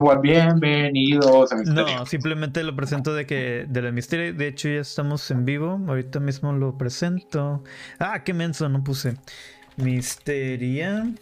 [0.00, 1.98] Bienvenidos a Misterio.
[1.98, 4.34] No, simplemente lo presento de que de la Misterio.
[4.34, 5.80] De hecho, ya estamos en vivo.
[5.86, 7.62] Ahorita mismo lo presento.
[8.00, 9.14] Ah, qué menso, no puse.
[9.76, 11.14] Misteria.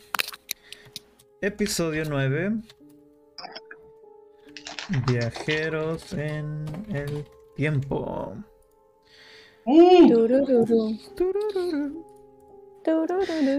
[1.43, 2.53] Episodio 9.
[5.07, 8.34] Viajeros en el tiempo.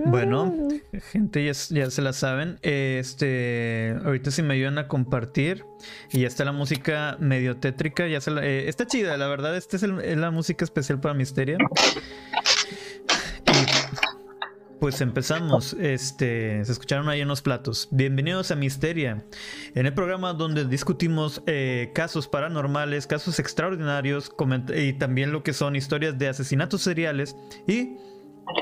[0.06, 0.54] Bueno,
[1.12, 2.60] gente, ya, se la saben.
[2.62, 5.66] Este, ahorita si me ayudan a compartir
[6.12, 9.56] y ya está la música medio tétrica, ya se eh, está chida, la verdad.
[9.56, 11.58] Esta es, la música especial para Misterio.
[14.80, 15.74] pues empezamos.
[15.80, 17.88] Este, se escucharon ahí unos platos.
[17.92, 19.24] Bienvenidos a Misteria,
[19.76, 24.32] en el programa donde discutimos eh, casos paranormales, casos extraordinarios
[24.76, 27.96] y también lo que son historias de asesinatos seriales y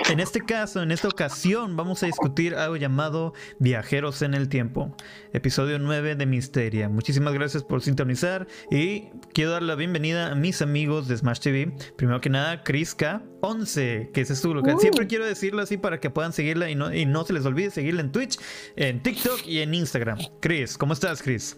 [0.09, 4.95] en este caso, en esta ocasión, vamos a discutir algo llamado Viajeros en el Tiempo,
[5.33, 6.89] episodio 9 de Misteria.
[6.89, 11.73] Muchísimas gracias por sintonizar y quiero dar la bienvenida a mis amigos de Smash TV.
[11.95, 14.75] Primero que nada, Criska11, que es su local.
[14.75, 14.79] Uh.
[14.79, 17.71] Siempre quiero decirlo así para que puedan seguirla y no, y no se les olvide
[17.71, 18.37] seguirla en Twitch,
[18.75, 20.19] en TikTok y en Instagram.
[20.41, 21.57] Chris, ¿cómo estás, Chris?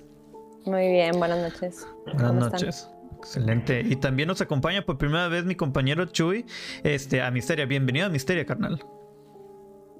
[0.65, 1.87] Muy bien, buenas noches.
[2.05, 2.92] Buenas noches.
[3.23, 3.79] Excelente.
[3.79, 6.45] Y también nos acompaña por primera vez mi compañero Chuy
[6.83, 7.65] este, a Misteria.
[7.65, 8.83] Bienvenido a Misteria, carnal.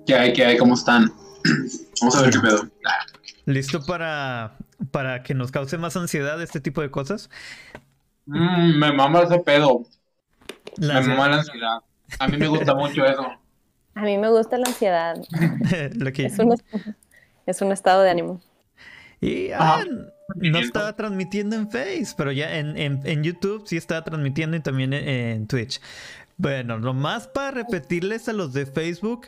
[0.06, 0.34] ¿Qué hay?
[0.34, 0.58] ¿Qué hay?
[0.58, 1.10] ¿Cómo están?
[2.02, 2.70] Vamos a ver qué pedo.
[3.46, 4.58] ¿Listo para,
[4.92, 7.30] para que nos cause más ansiedad este tipo de cosas?
[8.26, 9.86] Mm, me mama ese pedo.
[10.78, 11.80] me mama la ansiedad.
[12.20, 13.26] A mí me gusta mucho eso.
[13.96, 15.16] A mí me gusta la ansiedad.
[16.18, 16.62] es, un,
[17.46, 18.42] es un estado de ánimo.
[19.22, 19.82] Y ah,
[20.36, 25.48] no estaba transmitiendo en Face, pero ya en, YouTube sí estaba transmitiendo y también en,
[25.48, 25.82] Twitch.
[26.38, 29.28] Bueno, nomás para repetirles a los de Facebook,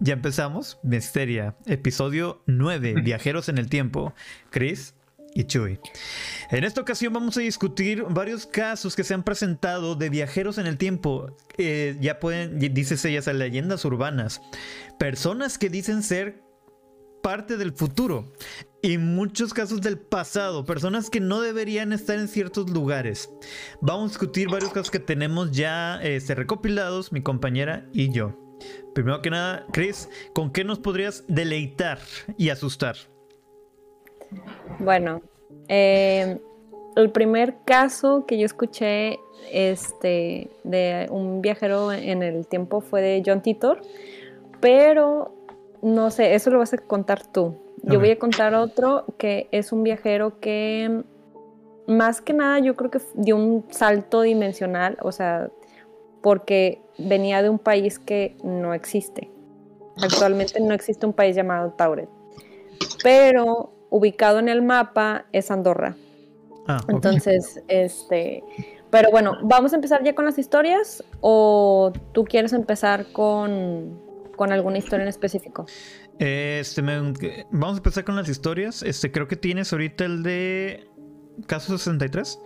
[0.00, 0.78] ya empezamos.
[0.82, 4.14] Misteria, episodio 9, Viajeros en el Tiempo.
[4.50, 4.94] Chris
[5.34, 5.80] y Chuy.
[6.50, 10.66] En esta ocasión vamos a discutir varios casos que se han presentado de viajeros en
[10.66, 11.36] el tiempo.
[11.56, 14.42] Eh, ya pueden, dices ellas, leyendas urbanas.
[14.98, 16.42] Personas que dicen ser
[17.22, 18.32] parte del futuro
[18.82, 23.32] y muchos casos del pasado, personas que no deberían estar en ciertos lugares.
[23.80, 28.36] Vamos a discutir varios casos que tenemos ya este, recopilados, mi compañera y yo.
[28.92, 31.98] Primero que nada, Chris, ¿con qué nos podrías deleitar
[32.36, 32.96] y asustar?
[34.80, 35.22] Bueno,
[35.68, 36.40] eh,
[36.96, 39.18] el primer caso que yo escuché
[39.52, 43.80] este, de un viajero en el tiempo fue de John Titor,
[44.60, 45.34] pero
[45.82, 47.56] no sé, eso lo vas a contar tú.
[47.82, 51.02] Yo voy a contar otro que es un viajero que
[51.86, 55.50] más que nada yo creo que dio un salto dimensional, o sea,
[56.22, 59.30] porque venía de un país que no existe.
[60.00, 62.08] Actualmente no existe un país llamado Tauret,
[63.02, 65.96] pero ubicado en el mapa es Andorra.
[66.66, 68.42] Ah, Entonces, este,
[68.90, 74.00] pero bueno, ¿vamos a empezar ya con las historias o tú quieres empezar con,
[74.36, 75.66] con alguna historia en específico?
[76.18, 78.82] Este, vamos a empezar con las historias.
[78.82, 80.88] Este, creo que tienes ahorita el de
[81.46, 82.38] Caso 63.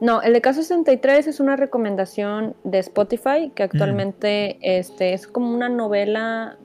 [0.00, 4.62] No, el de Caso 63 es una recomendación de Spotify que actualmente mm.
[4.62, 6.58] este, es como una novela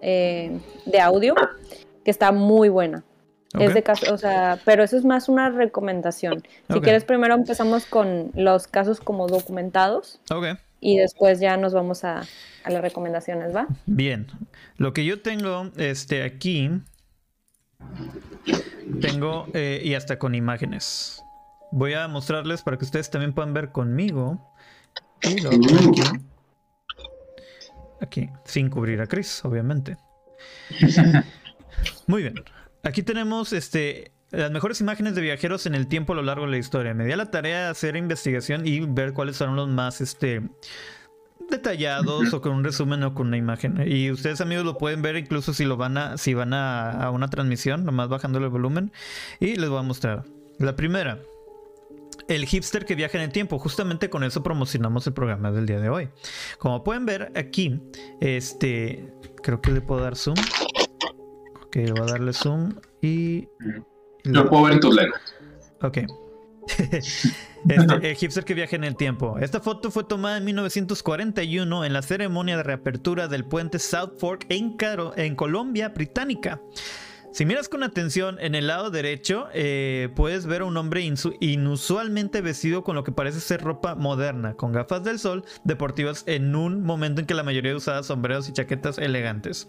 [0.00, 1.34] eh, de audio
[2.04, 3.04] que está muy buena.
[3.58, 6.44] Es de caso, o sea, pero eso es más una recomendación.
[6.70, 10.20] Si quieres, primero empezamos con los casos como documentados.
[10.30, 12.22] Ok y después ya nos vamos a,
[12.66, 13.66] las recomendaciones, ¿va?
[13.86, 14.26] Bien.
[14.76, 16.70] Lo que yo tengo este, aquí,
[19.00, 21.22] tengo eh, y hasta con imágenes.
[21.70, 24.54] Voy a mostrarles para que ustedes también puedan ver conmigo.
[25.22, 26.02] Y lo aquí.
[28.00, 29.96] Aquí, sin cubrir a Chris, obviamente.
[32.06, 32.34] Muy bien.
[32.84, 36.50] Aquí tenemos este las mejores imágenes de viajeros en el tiempo a lo largo de
[36.50, 36.94] la historia.
[36.94, 40.42] Me di a la tarea de hacer investigación y ver cuáles son los más este,
[41.50, 43.82] detallados o con un resumen o con una imagen.
[43.86, 47.28] Y ustedes amigos lo pueden ver incluso si lo van a, si van a, una
[47.28, 48.92] transmisión, nomás bajándole el volumen.
[49.40, 50.24] Y les voy a mostrar.
[50.58, 51.20] La primera.
[52.28, 53.58] El hipster que viaja en el tiempo.
[53.58, 56.10] Justamente con eso promocionamos el programa del día de hoy.
[56.58, 57.80] Como pueden ver aquí,
[58.20, 59.10] este.
[59.42, 60.36] Creo que le puedo dar zoom.
[61.62, 63.48] Ok, voy a darle zoom y.
[64.24, 65.20] Lo puedo ver tus lentes.
[65.82, 65.98] Ok.
[66.78, 69.38] este, el hipster que viaja en el tiempo.
[69.38, 74.46] Esta foto fue tomada en 1941 en la ceremonia de reapertura del puente South Fork
[74.48, 74.76] en,
[75.16, 76.60] en Colombia Británica.
[77.32, 81.08] Si miras con atención en el lado derecho, eh, puedes ver a un hombre
[81.40, 86.56] inusualmente vestido con lo que parece ser ropa moderna, con gafas del sol deportivas en
[86.56, 89.68] un momento en que la mayoría usaba sombreros y chaquetas elegantes.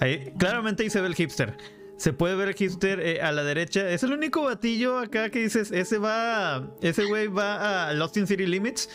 [0.00, 1.56] Ahí, claramente ahí se ve el hipster.
[1.96, 3.88] Se puede ver aquí usted eh, a la derecha.
[3.88, 8.26] Es el único batillo acá que dices, ese va, ese güey va a Lost in
[8.26, 8.90] City Limits.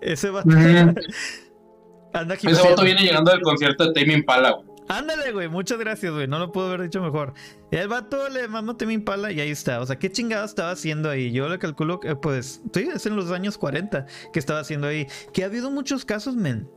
[0.00, 0.42] Ese va.
[2.12, 2.48] Anda aquí.
[2.48, 4.70] Ese vato viene llegando del concierto de Tame Impala, güey.
[4.90, 6.26] Ándale, güey, muchas gracias, güey.
[6.26, 7.32] No lo puedo haber dicho mejor.
[7.70, 9.80] El vato le mamó Tame Impala y ahí está.
[9.80, 11.30] O sea, ¿qué chingado estaba haciendo ahí?
[11.30, 15.06] Yo le calculo que, pues, sí, es en los años 40 que estaba haciendo ahí.
[15.32, 16.68] Que ha habido muchos casos, men.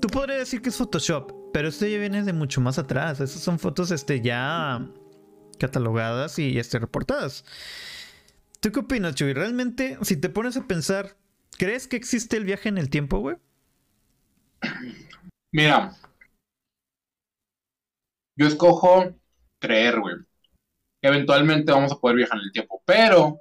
[0.00, 3.20] Tú podrías decir que es Photoshop, pero esto ya viene de mucho más atrás.
[3.20, 4.86] Esas son fotos este, ya
[5.58, 7.44] catalogadas y este, reportadas.
[8.60, 9.32] ¿Tú qué opinas, Chuy?
[9.32, 11.16] Realmente, si te pones a pensar,
[11.58, 13.36] ¿crees que existe el viaje en el tiempo, güey?
[15.52, 15.92] Mira,
[18.36, 19.14] yo escojo
[19.58, 20.16] creer, güey.
[21.00, 22.82] Que eventualmente vamos a poder viajar en el tiempo.
[22.84, 23.38] Pero,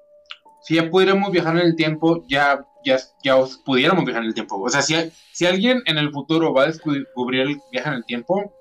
[0.64, 3.36] si ya pudiéramos viajar en el tiempo, ya, ya, ya
[3.66, 4.62] pudiéramos viajar en el tiempo.
[4.62, 4.96] O sea, si,
[5.34, 8.54] si alguien en el futuro va a descubrir el viaje en el tiempo,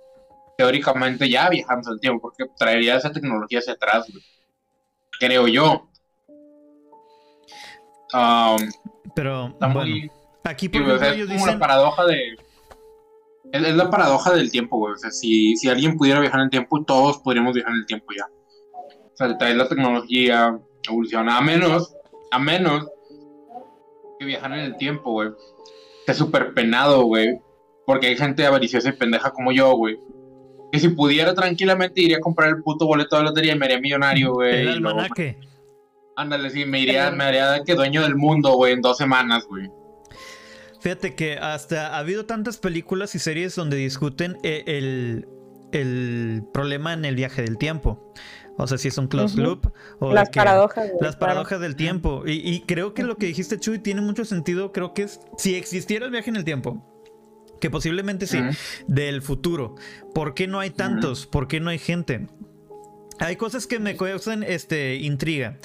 [0.57, 4.25] teóricamente ya viajamos en el tiempo, porque traería esa tecnología hacia atrás, güey.
[5.21, 5.89] Creo yo.
[8.13, 8.59] Um,
[9.15, 9.85] Pero, bueno,
[10.45, 12.37] aquí por ejemplo, es como la paradoja de
[13.53, 14.95] es, la paradoja del tiempo, güey.
[14.95, 17.87] O sea, si, si alguien pudiera viajar en el tiempo, todos podríamos viajar en el
[17.87, 18.27] tiempo ya.
[18.27, 21.39] O sea, traer la tecnología, evoluciona.
[21.39, 21.95] A menos,
[22.33, 22.89] a menos
[24.25, 25.31] que viajar en el tiempo, güey.
[26.07, 27.39] Es súper penado, güey.
[27.87, 29.99] Porque hay gente avariciosa y pendeja como yo, güey.
[30.73, 33.81] Que si pudiera tranquilamente iría a comprar el puto boleto de lotería y me haría
[33.81, 34.61] millonario, güey.
[34.63, 35.39] El almanaque.
[36.17, 39.69] Ándale, sí, me iría, me haría que dueño del mundo, güey, en dos semanas, güey.
[40.85, 44.65] Fíjate que hasta ha habido tantas películas y series donde discuten eh,
[45.73, 48.13] el, problema en el viaje del tiempo.
[48.57, 50.89] O sea, si es un closed loop o las paradojas.
[51.01, 52.23] Las paradojas del tiempo.
[52.27, 54.73] Y, creo que lo que dijiste, Chuy, tiene mucho sentido.
[54.73, 56.85] Creo que es, si existiera el viaje en el tiempo,
[57.61, 58.39] que posiblemente sí,
[58.87, 59.75] del futuro,
[60.15, 61.27] ¿por qué no hay tantos?
[61.27, 62.29] ¿Por qué no hay gente?
[63.19, 65.59] Hay cosas que me causan este, intriga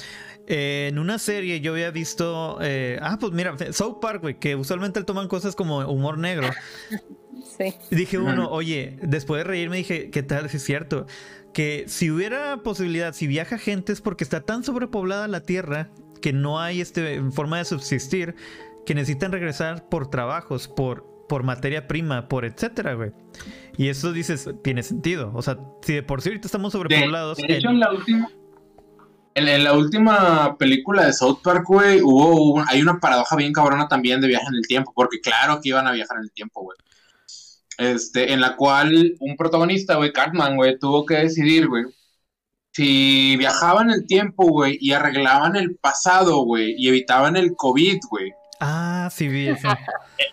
[0.49, 2.57] en una serie yo había visto.
[2.61, 6.49] Eh, ah, pues mira, South Park, güey, que usualmente toman cosas como humor negro.
[7.57, 7.73] Sí.
[7.89, 10.49] dije uno, oye, después de reírme dije, ¿qué tal?
[10.49, 11.07] Si es cierto.
[11.53, 15.89] Que si hubiera posibilidad, si viaja gente es porque está tan sobrepoblada la Tierra
[16.21, 18.35] que no hay este, forma de subsistir,
[18.85, 23.11] que necesitan regresar por trabajos, por, por materia prima, por etcétera, güey.
[23.77, 25.31] Y eso dices, tiene sentido.
[25.33, 27.37] O sea, si de por sí ahorita estamos sobrepoblados.
[27.37, 28.29] De, hecho, en la última
[29.35, 34.21] en, la última película de South Park, güey, hubo hay una paradoja bien cabrona también
[34.21, 36.77] de viaje en el tiempo, porque claro que iban a viajar en el tiempo, güey.
[37.79, 41.85] Este, en la cual un protagonista, güey, Cartman, güey, tuvo que decidir, güey,
[42.73, 48.33] si viajaban el tiempo, güey, y arreglaban el pasado, güey, y evitaban el COVID, güey.
[48.59, 49.67] Ah, sí, vi eso.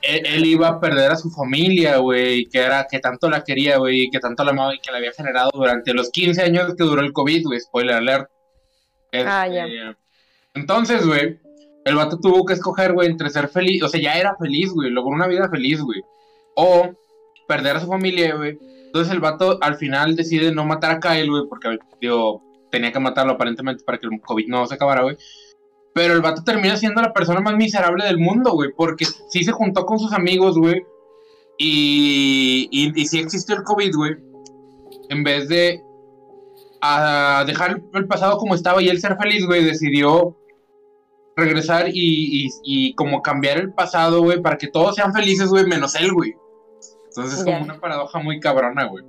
[0.02, 3.44] E, e, él, iba a perder a su familia, güey, que era, que tanto la
[3.44, 6.74] quería, güey, que tanto la amaba y que la había generado durante los 15 años
[6.76, 8.28] que duró el COVID, güey, spoiler alert.
[9.12, 9.96] Ah, este,
[10.54, 11.38] entonces, güey,
[11.84, 14.90] el vato tuvo que escoger, güey, entre ser feliz, o sea, ya era feliz, güey,
[14.90, 16.02] logró una vida feliz, güey,
[16.56, 16.90] o
[17.46, 18.58] perder a su familia, güey.
[18.86, 23.00] Entonces el vato al final decide no matar a Kyle, güey, porque, digo, tenía que
[23.00, 25.16] matarlo aparentemente para que el COVID no se acabara, güey.
[25.94, 29.52] Pero el vato termina siendo la persona más miserable del mundo, güey, porque sí se
[29.52, 30.84] juntó con sus amigos, güey,
[31.58, 34.16] y, y, y sí existió el COVID, güey.
[35.08, 35.82] En vez de
[36.80, 40.36] a dejar el pasado como estaba y él ser feliz, güey, decidió
[41.36, 46.12] regresar y, como cambiar el pasado, güey, para que todos sean felices, güey, menos él,
[46.12, 46.34] güey.
[47.16, 49.04] Entonces es como una paradoja muy cabrona, güey.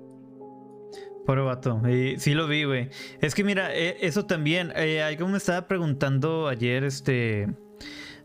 [1.25, 2.89] Pobre vato, y sí lo vi, güey.
[3.19, 7.49] Es que mira, eh, eso también, eh, algo me estaba preguntando ayer, este,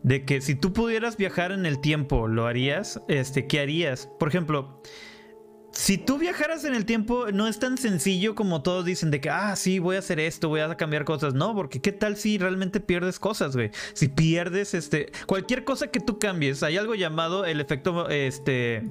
[0.03, 3.01] de que si tú pudieras viajar en el tiempo, ¿lo harías?
[3.09, 4.09] Este, ¿qué harías?
[4.19, 4.81] Por ejemplo,
[5.73, 9.29] si tú viajaras en el tiempo, no es tan sencillo como todos dicen de que,
[9.29, 11.33] ah, sí, voy a hacer esto, voy a cambiar cosas.
[11.33, 13.71] No, porque qué tal si realmente pierdes cosas, güey.
[13.93, 18.83] Si pierdes, este, cualquier cosa que tú cambies, hay algo llamado el efecto, este...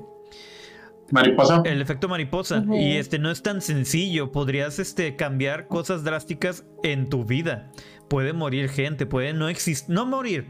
[1.12, 1.62] Mariposa.
[1.66, 2.64] El efecto mariposa.
[2.72, 4.32] Y este no es tan sencillo.
[4.32, 7.70] Podrías este, cambiar cosas drásticas en tu vida.
[8.08, 9.94] Puede morir gente, puede no existir.
[9.94, 10.46] No morir,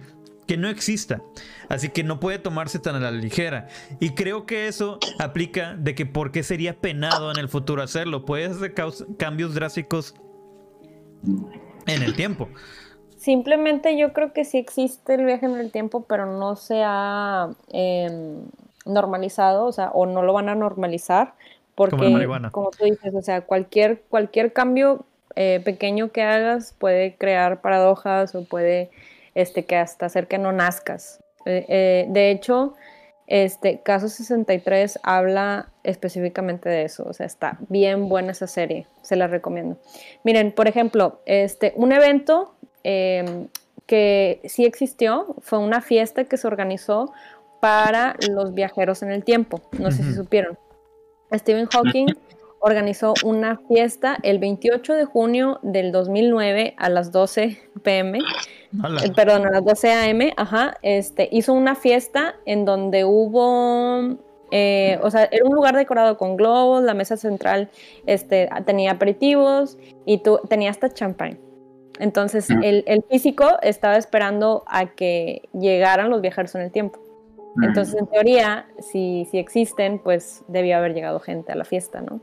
[0.47, 1.21] que no exista.
[1.69, 3.67] Así que no puede tomarse tan a la ligera.
[3.99, 8.25] Y creo que eso aplica de que por qué sería penado en el futuro hacerlo.
[8.25, 8.73] Puede hacer
[9.19, 10.15] cambios drásticos
[11.87, 12.49] en el tiempo.
[13.17, 17.51] Simplemente yo creo que sí existe el viaje en el tiempo, pero no se ha
[17.73, 18.45] em,
[18.85, 21.35] normalizado, o sea, o no lo van a normalizar.
[21.75, 21.97] Porque,
[22.51, 28.35] como, tú dices, o sea, cualquier, cualquier cambio eh, pequeño que hagas puede crear paradojas
[28.35, 28.91] o puede
[29.35, 31.21] este, que hasta hacer que no nazcas.
[31.47, 32.75] Eh, eh, de hecho,
[33.27, 39.17] Este, Caso 63 habla específicamente de eso, o sea, está bien buena esa serie, se
[39.17, 39.79] la recomiendo.
[40.23, 43.49] Miren, por ejemplo, este, un evento em,
[43.87, 47.13] que sí existió fue una fiesta que se organizó
[47.63, 50.59] para los viajeros en el tiempo, no sé si supieron.
[51.33, 52.07] Stephen Hawking
[52.59, 59.47] organizó una fiesta el 28 de junio del 2009 a las 12 pm, eh, perdón,
[59.47, 64.19] a las 12 am, ajá, este, hizo una fiesta en donde hubo,
[64.51, 67.71] eh, o sea, era un lugar decorado con globos, la mesa central
[68.07, 71.39] este, tenía aperitivos y tú, tenía hasta champán.
[72.01, 77.02] Entonces, el, el, físico estaba esperando a que llegaran los viajeros en el tiempo.
[77.61, 82.21] Entonces, en teoría, si, si existen, pues debía haber llegado gente a la fiesta, ¿no?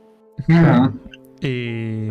[1.41, 2.09] Y.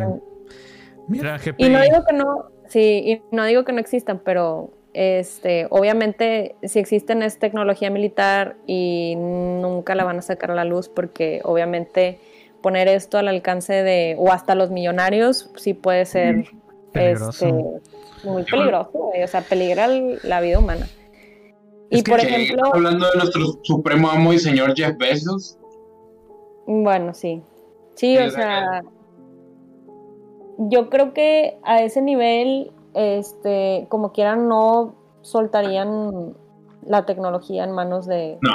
[1.07, 2.45] Mira, Y no digo que no.
[2.67, 8.57] Sí, y no digo que no existan, pero este, obviamente si existen es tecnología militar
[8.65, 12.19] y nunca la van a sacar a la luz porque obviamente
[12.61, 16.45] poner esto al alcance de o hasta los millonarios sí puede ser
[16.93, 17.53] este,
[18.23, 20.87] muy peligroso, o sea, peligra la vida humana.
[21.89, 25.57] Y por ejemplo, hablando de nuestro supremo amo y señor Jeff Bezos.
[26.67, 27.41] Bueno, sí.
[27.95, 28.83] Sí, o sea,
[30.57, 36.35] yo creo que a ese nivel, este, como quieran, no soltarían
[36.85, 38.37] la tecnología en manos de...
[38.41, 38.51] No.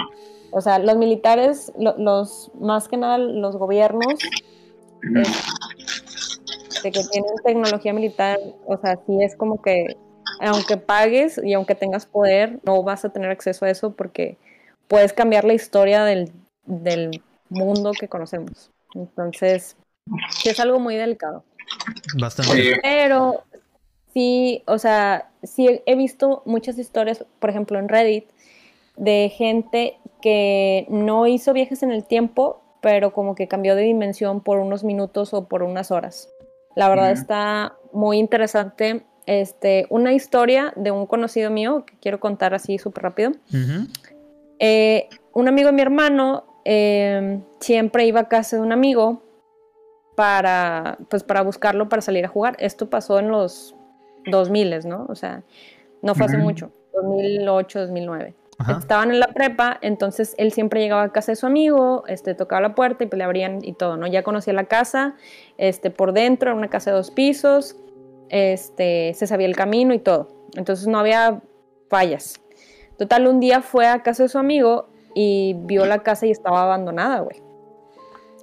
[0.52, 4.20] O sea, los militares, los más que nada los gobiernos,
[5.02, 9.96] de que tienen tecnología militar, o sea, sí es como que
[10.40, 14.36] aunque pagues y aunque tengas poder, no vas a tener acceso a eso porque
[14.88, 16.32] puedes cambiar la historia del,
[16.64, 18.70] del mundo que conocemos.
[18.94, 19.76] Entonces,
[20.30, 21.44] sí es algo muy delicado.
[22.18, 22.78] Bastante.
[22.82, 23.42] Pero
[24.12, 28.26] sí, o sea, sí he visto muchas historias, por ejemplo, en Reddit,
[28.96, 34.40] de gente que no hizo viajes en el tiempo, pero como que cambió de dimensión
[34.40, 36.28] por unos minutos o por unas horas.
[36.76, 39.04] La verdad está muy interesante.
[39.26, 43.32] Este, una historia de un conocido mío que quiero contar así súper rápido.
[44.58, 49.22] Eh, un amigo de mi hermano Em, siempre iba a casa de un amigo
[50.16, 52.56] para, pues, para buscarlo para salir a jugar.
[52.58, 53.74] Esto pasó en los
[54.26, 55.06] 2000, ¿no?
[55.08, 55.42] O sea,
[56.00, 58.34] no fue hace mucho, 2008, 2009.
[58.78, 62.60] Estaban en la prepa, entonces él siempre llegaba a casa de su amigo, este, tocaba
[62.62, 64.06] la puerta y pues le abrían y todo, ¿no?
[64.06, 65.16] Ya conocía la casa,
[65.58, 67.76] este, por dentro, era una casa de dos pisos,
[68.34, 70.28] este, se sabía el camino y todo.
[70.56, 71.40] Entonces no había
[71.88, 72.40] fallas.
[72.98, 76.64] Total, un día fue a casa de su amigo y vio la casa y estaba
[76.64, 77.40] abandonada, güey.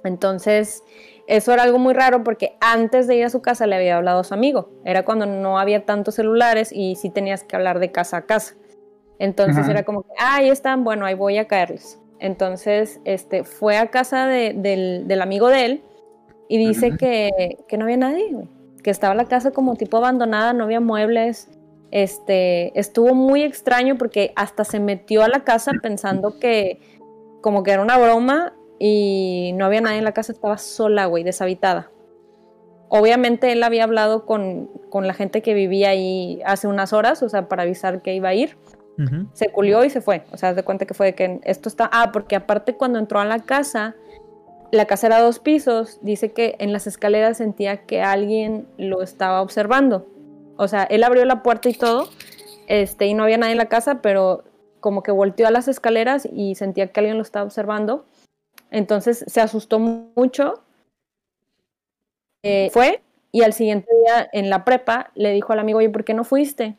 [0.02, 0.82] Entonces,
[1.26, 4.20] eso era algo muy raro porque antes de ir a su casa le había hablado
[4.20, 4.70] a su amigo.
[4.86, 8.54] Era cuando no había tantos celulares y sí tenías que hablar de casa a casa.
[9.18, 12.00] Entonces era como que, ah, ahí están, bueno, ahí voy a caerles.
[12.18, 15.82] Entonces, este, fue a casa del, amigo de él
[16.48, 18.61] y dice que, que, no había nadie, güey.
[18.82, 21.48] Que estaba la casa como tipo abandonada, no había muebles,
[21.92, 26.80] este, estuvo muy extraño porque hasta se metió a la casa pensando que
[27.42, 31.22] como que era una broma y no había nadie en la casa, estaba sola, güey,
[31.22, 31.90] deshabitada.
[32.88, 37.46] Obviamente él había hablado con, la gente que vivía ahí hace unas horas, o sea,
[37.46, 38.56] para avisar que iba a ir.
[39.32, 40.24] Se culió y se fue.
[40.32, 41.88] O sea, de cuenta que fue que esto está.
[41.92, 43.96] Ah, porque aparte cuando entró a la casa,
[44.72, 49.42] la casa era dos pisos, dice que en las escaleras sentía que alguien lo estaba
[49.42, 50.06] observando.
[50.56, 52.08] O sea, él abrió la puerta y todo,
[52.66, 54.44] este, y no había nadie en la casa, pero
[54.80, 58.06] como que volteó a las escaleras y sentía que alguien lo estaba observando.
[58.70, 60.62] Entonces se asustó mucho.
[62.42, 66.04] Eh, fue y al siguiente día en la prepa le dijo al amigo, oye, ¿por
[66.04, 66.76] qué no fuiste?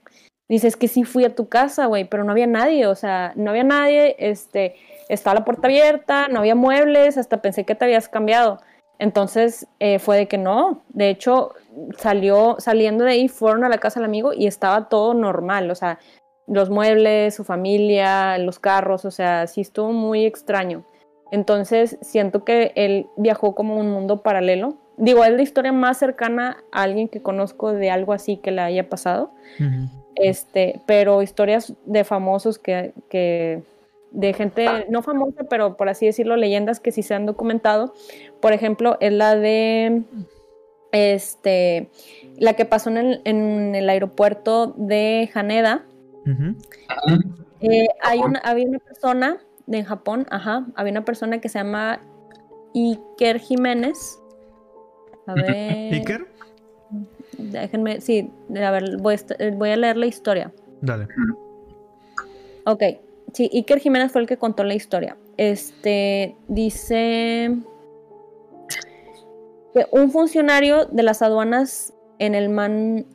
[0.50, 3.34] Dice, es que sí fui a tu casa, güey, pero no había nadie, o sea,
[3.36, 4.76] no había nadie, este,
[5.10, 8.60] estaba la puerta abierta, no había muebles, hasta pensé que te habías cambiado.
[9.00, 11.54] Entonces eh, fue de que no, de hecho
[11.98, 15.76] salió, saliendo de ahí, fueron a la casa del amigo y estaba todo normal, o
[15.76, 16.00] sea,
[16.48, 20.86] los muebles, su familia, los carros, o sea, sí estuvo muy extraño.
[21.32, 24.78] Entonces siento que él viajó como un mundo paralelo.
[24.98, 28.62] Digo, es la historia más cercana a alguien que conozco de algo así que le
[28.62, 29.32] haya pasado.
[30.16, 33.64] Este, pero historias de famosos que, que
[34.14, 37.94] de gente no famosa, pero por así decirlo, leyendas que sí se han documentado.
[38.40, 40.04] Por ejemplo, es la de
[40.92, 41.90] este
[42.38, 45.86] la que pasó en el, aeropuerto de Haneda.
[47.60, 51.60] Eh, hay una, había una persona de en Japón, ajá, había una persona que se
[51.60, 52.00] llama
[52.76, 54.20] Iker Jiménez.
[55.26, 55.94] A ver.
[55.94, 56.28] ¿Iker?
[57.38, 60.52] Déjenme, sí, a ver, voy a, voy a leer la historia.
[60.82, 61.08] Dale.
[62.66, 62.84] Ok,
[63.34, 65.18] sí, Iker Jiménez fue el que contó la historia.
[65.38, 67.58] Este dice
[69.74, 73.06] que un funcionario de las aduanas en el man.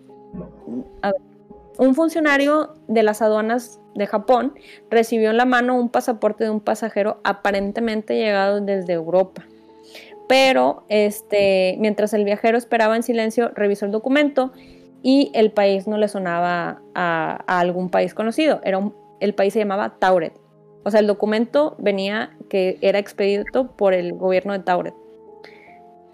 [1.78, 4.54] un funcionario de las aduanas de Japón
[4.90, 9.44] recibió en la mano un pasaporte de un pasajero aparentemente llegado desde Europa.
[10.28, 14.52] Pero este, mientras el viajero esperaba en silencio, revisó el documento
[15.02, 18.60] y el país no le sonaba a, algún país conocido.
[18.64, 18.78] Era
[19.20, 20.32] el país se llamaba Tauret.
[20.84, 24.94] O sea, el documento venía que era expedito por el gobierno de Tauret.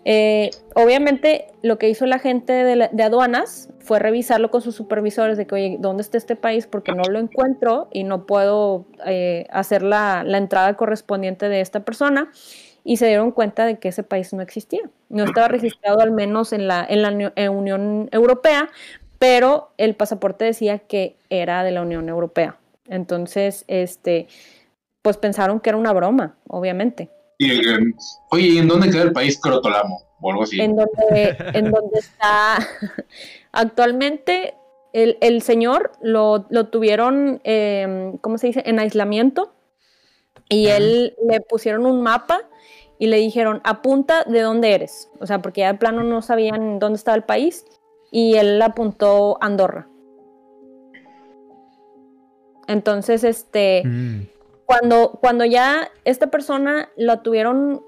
[0.07, 5.47] Eh, obviamente lo que hizo la gente de, aduanas fue revisarlo con sus supervisores de
[5.47, 6.67] que, oye, ¿dónde está este país?
[6.67, 12.31] Porque no lo encuentro y no puedo eh, hacer la, entrada correspondiente de esta persona.
[12.87, 14.91] Y se dieron cuenta de que ese país no existía.
[15.09, 18.69] No estaba registrado al menos en la, en la Unión Europea,
[19.19, 22.59] pero el pasaporte decía que era de la Unión Europea.
[22.89, 24.29] Entonces, este,
[25.03, 27.11] pues pensaron que era una broma, obviamente.
[28.31, 30.03] oye, ¿y en dónde queda el país Crotolamo?
[30.21, 30.61] O algo así.
[30.61, 32.59] En donde, en donde está
[33.53, 34.55] actualmente
[34.95, 38.63] el, señor lo, tuvieron, em, ¿cómo se dice?
[38.65, 39.53] En aislamiento.
[40.49, 42.43] Y él le pusieron un mapa
[42.99, 45.11] y le dijeron, apunta de dónde eres.
[45.21, 47.65] O sea, porque ya de plano no sabían dónde estaba el país.
[48.13, 49.89] Y él apuntó Andorra.
[52.67, 54.29] Entonces, este, mm.
[54.67, 57.83] cuando, cuando ya esta persona la tuvieron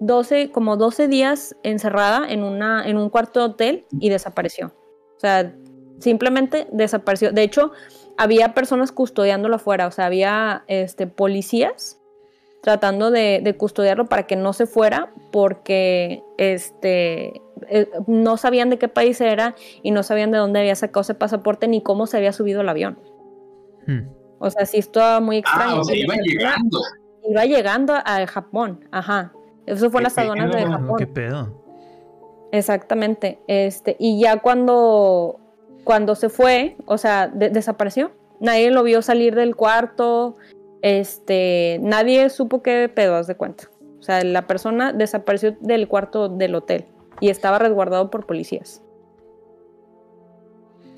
[0.00, 4.72] 12, como 12 días encerrada en, una, en un cuarto de hotel y desapareció.
[5.16, 5.54] O sea,
[6.00, 7.32] simplemente desapareció.
[7.32, 7.72] De hecho,
[8.16, 12.00] había personas custodiándolo afuera, o sea, había este, policías
[12.64, 18.88] tratando de, custodiarlo para que no se fuera porque este, eh, no sabían de qué
[18.88, 22.32] país era y no sabían de dónde había sacado ese pasaporte ni cómo se había
[22.32, 22.98] subido el avión.
[23.86, 24.08] Hmm.
[24.38, 25.76] O sea, sí estaba muy extraño.
[25.76, 26.80] Ah, o sea, iba llegando.
[27.28, 29.32] Iba llegando a Japón, ajá.
[29.66, 30.96] Eso fue las aduanas de Japón.
[30.98, 31.64] ¿Qué pedo?
[32.52, 33.40] Exactamente.
[33.46, 35.40] Este, y ya cuando,
[35.84, 38.12] cuando se fue, o sea, desapareció.
[38.40, 40.36] Nadie lo vio salir del cuarto.
[40.82, 43.70] Este, nadie supo qué pedo, haz de cuenta.
[43.98, 46.84] O sea, la persona desapareció del cuarto del hotel
[47.20, 48.82] y estaba resguardado por policías.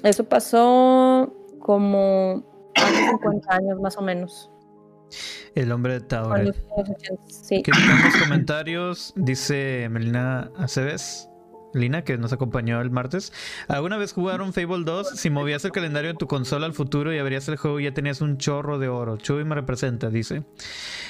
[0.02, 2.42] Eso pasó como
[2.88, 4.50] 50 años más o menos.
[5.54, 6.54] El hombre de Tauret.
[7.26, 7.62] Sí.
[7.62, 9.12] ¿Qué los comentarios?
[9.16, 11.30] Dice Melina Aceves.
[11.76, 13.32] Lina, que nos acompañó el martes.
[13.68, 15.10] ¿Alguna vez jugaron Fable 2?
[15.10, 18.20] Si movías el calendario de tu consola al futuro y abrías el juego, ya tenías
[18.20, 19.18] un chorro de oro.
[19.18, 20.44] Chuy me representa, dice.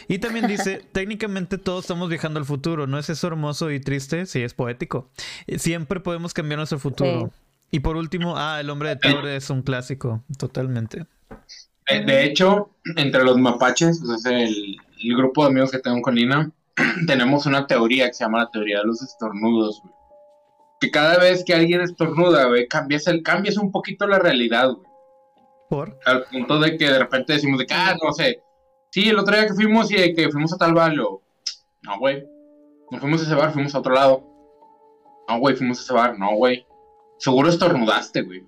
[0.09, 2.87] Y también dice: técnicamente todos estamos viajando al futuro.
[2.87, 4.27] ¿No es eso hermoso y triste?
[4.27, 5.11] Sí, es poético.
[5.57, 7.31] Siempre podemos cambiar nuestro futuro.
[7.71, 11.07] Y por último, ah, el hombre de Tauret es un clásico, totalmente.
[11.89, 14.77] De, hecho, entre los mapaches, el,
[15.17, 16.51] grupo de amigos que tengo con Lina,
[17.07, 19.83] tenemos una teoría que se llama la teoría de los estornudos,
[20.81, 24.87] Que cada vez que alguien estornuda, güey, cambias, el, cambias un poquito la realidad, güey.
[25.69, 25.99] ¿Por?
[26.05, 28.43] Al punto de que de repente decimos de que, ah, no sé,
[28.91, 31.23] sí, el otro día que fuimos y de que fuimos a tal barrio.
[31.83, 32.27] No, güey.
[32.91, 34.25] No fuimos a ese bar, fuimos a otro lado.
[35.29, 36.19] No, güey, fuimos a ese bar.
[36.19, 36.67] No, güey.
[37.19, 38.45] Seguro estornudaste, güey.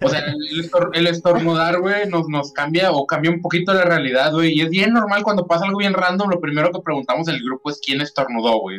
[0.00, 0.24] O sea,
[0.92, 4.52] el, estornudar, güey, nos, nos cambia o cambia un poquito la realidad, güey.
[4.52, 7.44] Y es bien normal cuando pasa algo bien random, lo primero que preguntamos en el
[7.44, 8.78] grupo es quién estornudó, güey.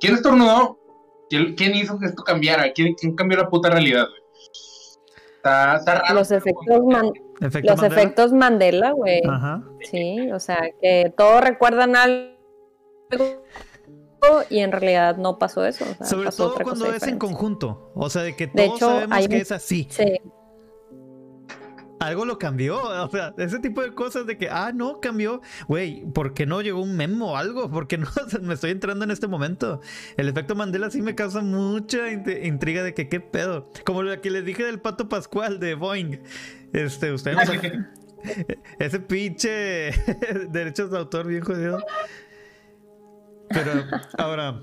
[0.00, 0.78] ¿Quién estornudó?
[1.28, 2.72] ¿Quién hizo que esto cambiara?
[2.72, 4.22] ¿Quién, quién cambió la puta realidad, güey?
[5.36, 6.14] Está, raro.
[6.14, 6.80] Los efectos,
[7.62, 9.22] los efectos Mandela, güey.
[9.82, 12.38] Sí, o sea, que todos recuerdan algo
[14.50, 15.84] y en realidad no pasó eso.
[16.04, 17.92] Sobre todo cuando es en conjunto.
[17.94, 19.86] O sea, de que todos sabemos que es así.
[19.90, 20.20] Sí.
[22.00, 26.04] Algo lo cambió, o sea, ese tipo de cosas de que, ah, no, cambió, güey,
[26.12, 27.68] ¿por qué no llegó un memo o algo?
[27.68, 28.06] ¿Por qué no
[28.40, 29.80] me estoy entrando en este momento?
[30.16, 33.68] El efecto Mandela sí me causa mucha intriga de que qué pedo.
[33.84, 36.20] Como lo que les dije del pato Pascual de Boeing.
[36.72, 37.88] Este, ustedes no
[38.78, 39.92] Ese pinche
[40.50, 41.84] derechos de autor bien jodido.
[43.48, 43.84] Pero
[44.18, 44.62] ahora,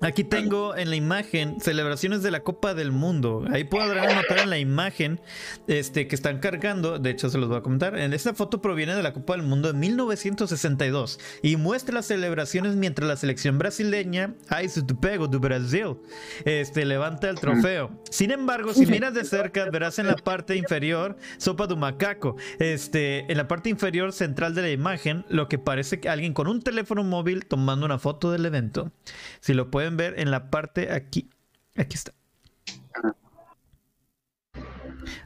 [0.00, 3.44] Aquí tengo en la imagen celebraciones de la Copa del Mundo.
[3.50, 5.20] Ahí podrán notar en la imagen
[5.66, 7.00] este, que están cargando.
[7.00, 7.98] De hecho, se los voy a comentar.
[7.98, 12.76] En esta foto proviene de la Copa del Mundo de 1962 y muestra las celebraciones
[12.76, 15.96] mientras la selección brasileña, Aizu Pego do Brasil,
[16.44, 17.90] este, levanta el trofeo.
[18.08, 22.36] Sin embargo, si miras de cerca, verás en la parte inferior Sopa do Macaco.
[22.60, 26.46] Este, en la parte inferior central de la imagen, lo que parece que alguien con
[26.46, 28.92] un teléfono móvil tomando una foto del evento.
[29.40, 31.30] Si lo pueden ver en la parte aquí.
[31.76, 32.12] Aquí está.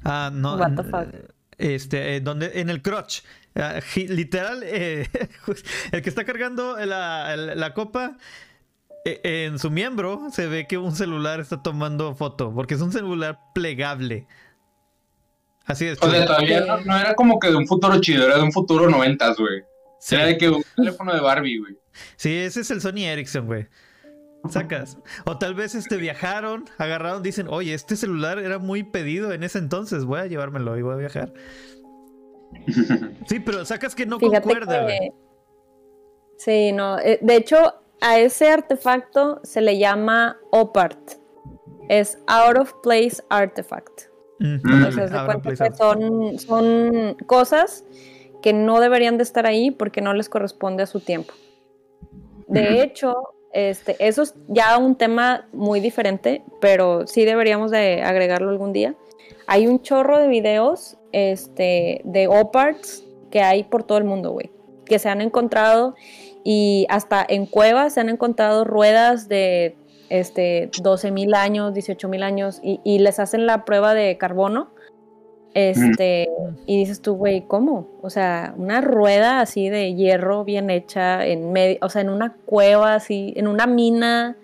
[0.05, 0.59] Ah, no.
[1.59, 3.21] Este, eh, donde, en el crotch.
[3.55, 5.09] Ah, literal, eh,
[5.93, 8.17] el que está cargando la, copa
[9.05, 12.93] eh, en su miembro se ve que un celular está tomando foto, porque es un
[12.93, 14.27] celular plegable.
[15.67, 15.99] Así es.
[16.03, 18.91] O sea, todavía no, era como que de un futuro chido, era de un futuro
[18.91, 19.63] noventas, güey.
[20.11, 21.77] Era de que un teléfono de Barbie, güey.
[22.17, 23.69] Sí, ese es el Sony Ericsson, güey.
[24.49, 24.99] Sacas.
[25.25, 29.59] O tal vez este viajaron, agarraron, dicen, oye, este celular era muy pedido en ese
[29.59, 31.33] entonces, voy a llevármelo y voy a viajar.
[33.27, 34.87] Sí, pero sacas que no concuerda.
[36.37, 36.99] Sí, no.
[36.99, 41.13] Eh, de hecho, a ese artefacto se le llama OPART.
[41.89, 44.13] Es Out of Place Artifact.
[44.41, 47.85] Entonces, de cuenta que son, son cosas
[48.43, 51.33] que no deberían de estar ahí porque no les corresponde a su tiempo.
[52.49, 53.15] De hecho,
[53.53, 58.95] este, eso es ya un tema muy diferente, pero sí deberíamos de agregarlo algún día.
[59.47, 64.51] Hay un chorro de videos este, de OPARTs que hay por todo el mundo, güey,
[64.85, 65.95] que se han encontrado
[66.45, 69.77] y hasta en cuevas se han encontrado ruedas de
[70.09, 74.71] este, 12 mil años, 18 mil años y, les hacen la prueba de carbono.
[75.55, 76.29] Este,
[76.67, 77.89] y dices tú, güey, ¿cómo?
[78.01, 82.35] O sea, una rueda así de hierro bien hecha en medio, o sea, en una
[82.47, 84.37] cueva así, en una mina,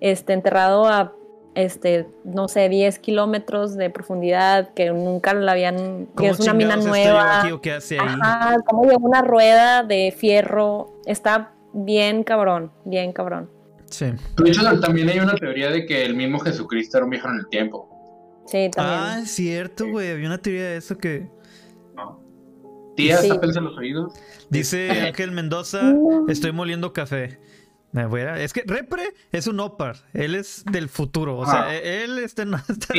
[0.00, 1.14] este, enterrado a
[1.54, 6.76] este, no sé, 10 kilómetros de profundidad, que nunca la habían, que es una mina
[6.76, 7.42] nueva.
[7.60, 8.06] ¿qué hace ahí?
[8.08, 13.50] Ajá, como llegó una rueda de fierro, está bien cabrón, bien cabrón.
[13.86, 14.06] Sí.
[14.36, 17.36] De hecho, también hay una teoría de que el mismo Jesucristo era un viejo en
[17.36, 17.88] el tiempo.
[18.50, 18.98] Sí, también.
[19.00, 21.28] Ah, es cierto, güey, había una teoría de eso que...
[22.96, 23.30] Tía, sí.
[23.30, 24.12] en los oídos.
[24.48, 25.94] Dice Ángel Mendoza,
[26.28, 27.38] estoy moliendo café.
[27.92, 28.40] Me voy a...
[28.40, 29.96] Es que Repre es un Opar.
[30.12, 31.38] Él es del futuro.
[31.38, 32.58] O sea, él este no,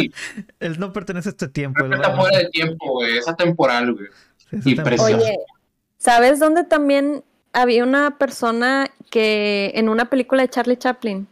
[0.59, 1.85] él no pertenece a este tiempo.
[1.85, 3.17] está fuera de tiempo, güey.
[3.17, 4.07] Es atemporal, güey.
[4.51, 5.17] y precioso.
[5.17, 5.37] Oye,
[5.97, 11.27] ¿sabes dónde también había una persona que en una película de Charlie Chaplin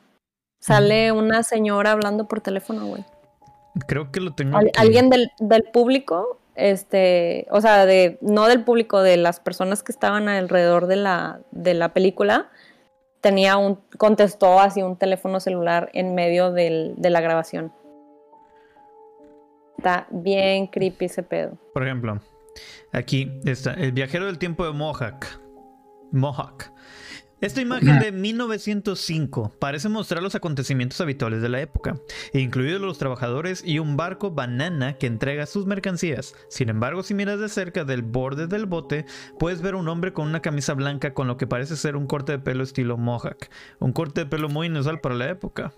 [0.59, 3.05] sale una señora hablando por teléfono, güey?
[3.87, 4.57] Creo que lo tengo.
[4.77, 9.91] Alguien del, del público este, o sea, de, no del público, de las personas que
[9.91, 12.49] estaban alrededor de la, de la película,
[13.21, 17.71] tenía un, contestó así un teléfono celular en medio del, de la grabación.
[19.77, 21.57] Está bien creepy ese pedo.
[21.73, 22.19] Por ejemplo,
[22.91, 25.25] aquí está el viajero del tiempo de Mohawk.
[26.11, 26.71] Mohawk.
[27.41, 31.95] Esta imagen de 1905 parece mostrar los acontecimientos habituales de la época,
[32.33, 36.35] incluidos los trabajadores y un barco banana que entrega sus mercancías.
[36.49, 39.05] Sin embargo, si miras de cerca del borde del bote,
[39.39, 42.33] puedes ver un hombre con una camisa blanca con lo que parece ser un corte
[42.33, 43.47] de pelo estilo mohawk,
[43.79, 45.71] un corte de pelo muy inusual para la época.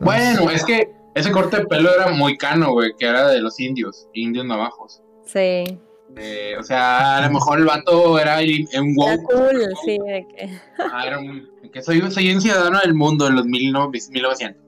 [0.00, 3.60] Bueno, es que ese corte de pelo era muy cano, güey, que era de los
[3.60, 5.00] indios, indios navajos.
[5.24, 5.78] Sí.
[6.16, 9.22] Eh, o sea, a lo mejor el vato era un woke.
[9.24, 10.58] Cool, sí, de que.
[10.78, 14.62] Ah, era un, que soy, soy un ciudadano del mundo en los mil, 1900.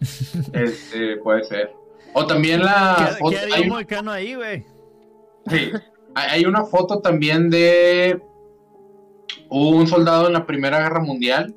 [0.52, 1.72] este, puede ser.
[2.14, 3.36] O también la foto.
[3.52, 4.66] hay un ahí, güey.
[5.48, 5.72] Sí.
[6.14, 8.20] Hay una foto también de
[9.48, 11.54] un soldado en la Primera Guerra Mundial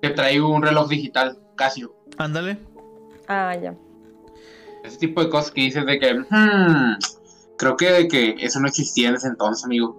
[0.00, 1.94] que trae un reloj digital, Casio.
[2.16, 2.58] Ándale.
[3.26, 3.74] Ah, ya.
[4.84, 6.98] Ese tipo de cosas que dices de que, hmm,
[7.58, 9.96] Creo que, que eso no existía en ese entonces, amigo.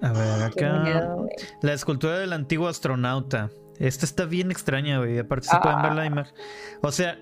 [0.00, 1.16] A ver, acá.
[1.60, 3.50] la escultura del antiguo astronauta.
[3.78, 5.18] Esta está bien extraña, güey.
[5.18, 6.06] Aparte, se pueden ver la ah.
[6.06, 6.34] imagen.
[6.82, 7.18] O sea,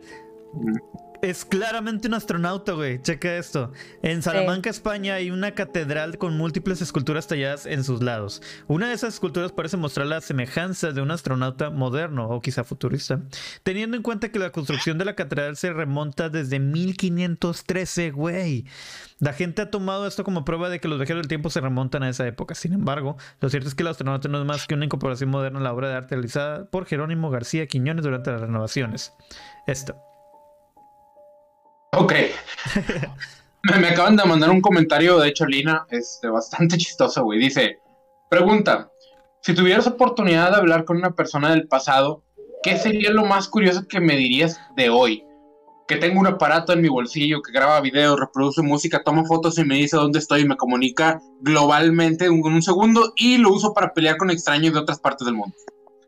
[1.22, 3.00] es claramente un astronauta, güey.
[3.02, 3.72] Checa esto.
[4.02, 8.42] En Salamanca, España, hay una catedral con múltiples esculturas talladas en sus lados.
[8.68, 13.20] Una de esas esculturas parece mostrar la semejanza de un astronauta moderno o quizá futurista,
[13.62, 18.66] teniendo en cuenta que la construcción de la catedral se remonta desde 1513, güey.
[19.18, 22.02] La gente ha tomado esto como prueba de que los viajeros del tiempo se remontan
[22.02, 22.54] a esa época.
[22.54, 25.60] Sin embargo, lo cierto es que el astronauta no es más que una incorporación moderna
[25.60, 29.12] a la obra de arte realizada por Jerónimo García Quiñones durante las renovaciones.
[29.66, 30.09] Esto.
[31.92, 32.14] Ok.
[33.62, 37.38] me, acaban de mandar un comentario, de hecho, Lina, este, bastante chistoso, güey.
[37.38, 37.78] Dice,
[38.28, 38.90] pregunta,
[39.42, 42.22] si tuvieras oportunidad de hablar con una persona del pasado,
[42.62, 45.24] ¿qué sería lo más curioso que me dirías de hoy?
[45.88, 49.64] Que tengo un aparato en mi bolsillo que graba videos, reproduce música, toma fotos y
[49.64, 53.92] me dice dónde estoy y me comunica globalmente en un segundo y lo uso para
[53.92, 55.56] pelear con extraños de otras partes del mundo.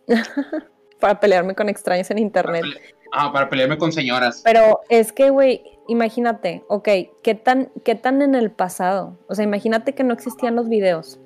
[1.00, 2.64] para pelearme con extraños en internet.
[3.12, 4.40] Ah, para pelearme con señoras.
[4.42, 6.88] Pero es que, güey, imagínate, ok,
[7.22, 9.18] ¿qué tan, ¿qué tan en el pasado?
[9.28, 11.20] O sea, imagínate que no existían los videos.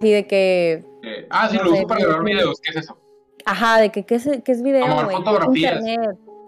[0.00, 0.84] Y de que...
[1.02, 2.96] Eh, ah, sí, lo uso para grabar videos, ¿qué es eso?
[3.44, 5.16] Ajá, de que qué es, qué es video, güey.
[5.16, 5.84] fotografías.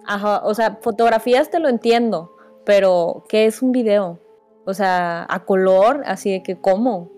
[0.07, 4.19] Ajá, o sea, fotografías te lo entiendo, pero ¿qué es un video?
[4.65, 7.11] O sea, a color, así de que, ¿cómo?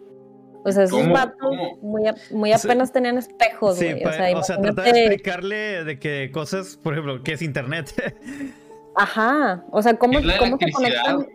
[0.68, 1.50] O sea, esos vatos
[1.80, 4.04] muy, muy apenas tenían espejos, güey.
[4.04, 7.92] o sea, o sea de explicarle de que cosas, por ejemplo, ¿qué es internet?
[8.96, 9.64] Ajá.
[9.70, 11.26] O sea, ¿cómo, ¿cómo se conectan?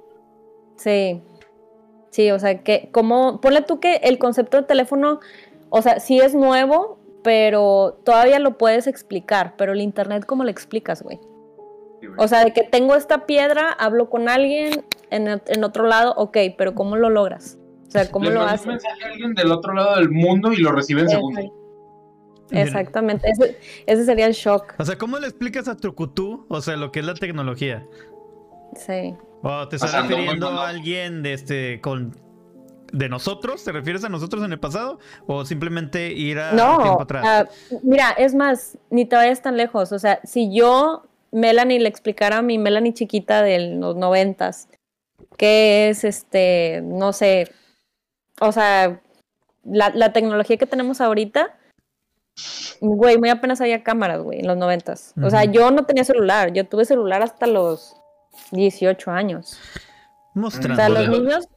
[0.75, 1.21] Sí.
[2.11, 5.19] Sí, o sea, que, como, ponle tú que el concepto de teléfono,
[5.69, 10.51] o sea, sí es nuevo, pero todavía lo puedes explicar, pero el internet, ¿cómo lo
[10.51, 11.19] explicas, güey?
[12.17, 16.37] o sea, de que tengo esta piedra, hablo con alguien en, en otro lado, ok,
[16.57, 17.57] pero ¿cómo lo logras?
[17.93, 18.65] O sea, ¿cómo lo haces?
[18.65, 21.45] un mensaje a alguien del otro lado del mundo y lo recibe en segundos.
[22.49, 24.73] Exactamente, ese, ese, sería el shock.
[24.79, 27.85] O sea, ¿cómo le explicas a Trucutú, o sea, lo que es la tecnología?
[28.75, 29.15] Sí.
[29.43, 32.15] ¿O te estás refiriendo a alguien de este con
[32.91, 33.63] de nosotros?
[33.63, 34.97] ¿Te refieres a nosotros en el pasado?
[35.27, 37.47] ¿O simplemente ir a tiempo atrás?
[37.69, 39.91] Uh, mira, es más, ni te vayas tan lejos.
[39.91, 44.67] O sea, si yo, Melanie, le explicara a mi Melanie chiquita de los noventas,
[45.37, 47.51] que es este, no sé,
[48.39, 49.01] o sea,
[49.63, 51.57] la, la tecnología que tenemos ahorita,
[52.81, 55.13] güey, muy apenas había cámaras, güey, en los noventas.
[55.21, 57.95] O sea, yo no tenía celular, yo tuve celular hasta los
[58.51, 59.59] 18 años.
[60.33, 60.73] Mostrando.
[60.73, 61.47] O sea, los niños,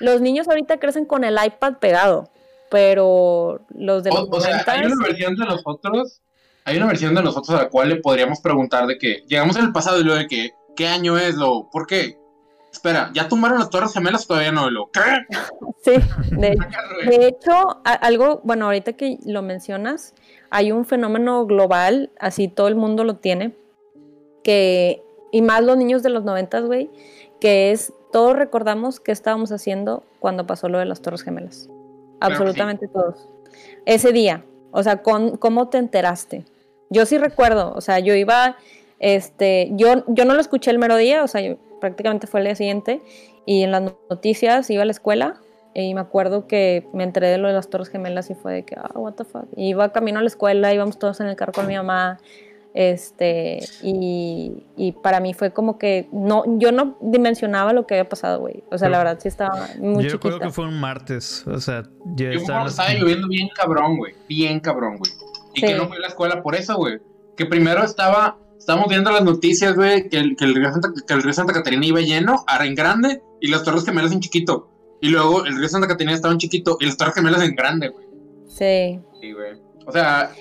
[0.00, 2.30] los niños ahorita crecen con el iPad pegado,
[2.70, 6.22] pero los de los o, sea, hay una versión de nosotros,
[6.64, 9.66] hay una versión de nosotros a la cual le podríamos preguntar de que llegamos en
[9.66, 12.18] el pasado y lo de que qué año es lo, ¿por qué?
[12.86, 14.90] Espera, ¿ya tumbaron las torres gemelas todavía no lo?
[14.92, 15.00] ¿Qué?
[15.82, 15.92] Sí,
[16.32, 16.56] de,
[17.08, 20.14] de hecho, algo, bueno, ahorita que lo mencionas,
[20.50, 23.54] hay un fenómeno global, así todo el mundo lo tiene,
[24.42, 26.90] que, y más los niños de los noventas, güey,
[27.40, 31.68] que es todos recordamos qué estábamos haciendo cuando pasó lo de las Torres Gemelas.
[32.18, 33.28] Absolutamente todos.
[33.84, 36.44] Ese día, o sea, ¿cómo te enteraste?
[36.90, 38.56] Yo sí recuerdo, o sea, yo iba,
[38.98, 41.56] este, yo, yo no lo escuché el mero día, o sea,
[41.88, 43.02] prácticamente fue el día siguiente,
[43.44, 45.40] y en las noticias iba a la escuela,
[45.74, 48.64] y me acuerdo que me enteré de lo de las Torres Gemelas y fue de
[48.64, 49.46] que, ah, what the fuck.
[49.56, 52.18] Y iba camino a la escuela, íbamos todos en el carro con mi mamá,
[52.76, 58.40] este, y, para mí fue como que no, yo no dimensionaba lo que había pasado,
[58.40, 58.64] güey.
[58.70, 61.84] O sea, la verdad sí estaba muy Yo recuerdo que fue un martes, o sea,
[62.16, 65.10] yo, estaba, estaba lloviendo bien cabrón, güey, bien cabrón, güey.
[65.54, 66.98] Y que no fui a la escuela por eso, güey.
[67.34, 71.14] Que primero estaba, estábamos viendo las noticias, güey, que el, que, el río Santa, que
[71.14, 74.70] el río Santa Catarina iba lleno, ahora en grande, y las Torres Gemelas en chiquito.
[75.00, 77.88] Y luego el río Santa Catarina estaba en chiquito, y las Torres Gemelas en grande,
[77.88, 78.06] güey.
[78.48, 79.00] Sí.
[79.20, 79.60] Sí, güey.
[79.86, 80.32] O sea,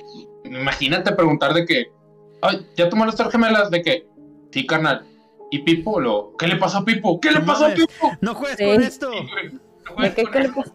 [0.43, 1.95] imagínate preguntar de que
[2.41, 4.07] ay, ya tomó las gemelas de que,
[4.51, 5.05] sí, carnal.
[5.51, 5.99] ¿Y Pipo?
[5.99, 7.19] Lo, ¿Qué le pasó a Pipo?
[7.19, 8.11] ¿Qué le pasó a Pipo?
[8.21, 9.11] No juegues con esto.
[10.15, 10.73] qué, le pasó?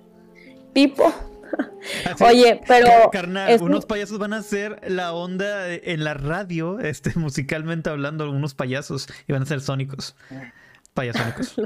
[0.72, 1.12] Pipo.
[2.20, 3.10] Oye, pero.
[3.10, 8.54] Carnal, unos payasos van a hacer la onda en la radio, este, musicalmente hablando, algunos
[8.54, 10.16] payasos, y van a ser sónicos.
[10.94, 11.56] Payasónicos.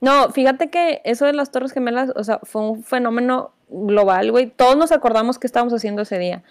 [0.00, 4.50] no, fíjate que eso de las Torres Gemelas, o sea, fue un fenómeno global, güey.
[4.50, 6.42] Todos nos acordamos qué estábamos haciendo ese día.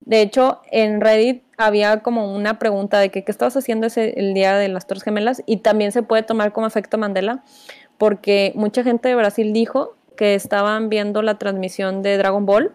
[0.00, 4.34] De hecho, en Reddit había como una pregunta de que qué estabas haciendo ese, el
[4.34, 7.42] día de las Torres Gemelas y también se puede tomar como efecto Mandela
[7.96, 12.74] porque mucha gente de Brasil dijo que estaban viendo la transmisión de Dragon Ball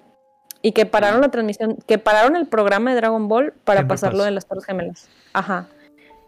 [0.62, 4.32] y que pararon la transmisión, que pararon el programa de Dragon Ball para pasarlo de
[4.32, 5.10] las Torres Gemelas.
[5.34, 5.68] Ajá.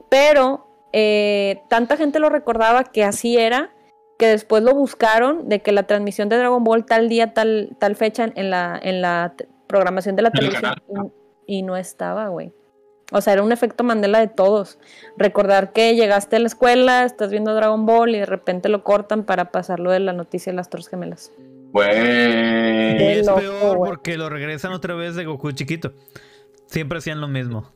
[0.09, 3.71] Pero eh, tanta gente lo recordaba que así era
[4.17, 7.95] que después lo buscaron de que la transmisión de Dragon Ball tal día, tal, tal
[7.95, 9.33] fecha en la, en la
[9.65, 10.75] programación de la televisión
[11.47, 12.53] y, no estaba, güey.
[13.11, 14.79] O sea, era un efecto Mandela de todos.
[15.17, 19.23] Recordar que llegaste a la escuela, estás viendo Dragon Ball y de repente lo cortan
[19.23, 21.31] para pasarlo de la noticia de las Torres Gemelas.
[21.73, 21.89] Güey.
[23.19, 25.93] Es peor porque lo regresan otra vez de Goku chiquito.
[26.67, 27.71] Siempre hacían lo mismo.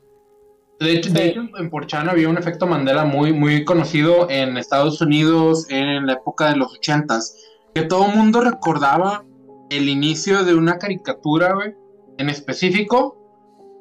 [0.80, 6.06] De hecho, en Porchan había un efecto Mandela muy, muy conocido en Estados Unidos en
[6.06, 7.34] la época de los ochentas.
[7.74, 9.24] Que todo el mundo recordaba
[9.70, 11.74] el inicio de una caricatura, güey
[12.18, 13.16] en específico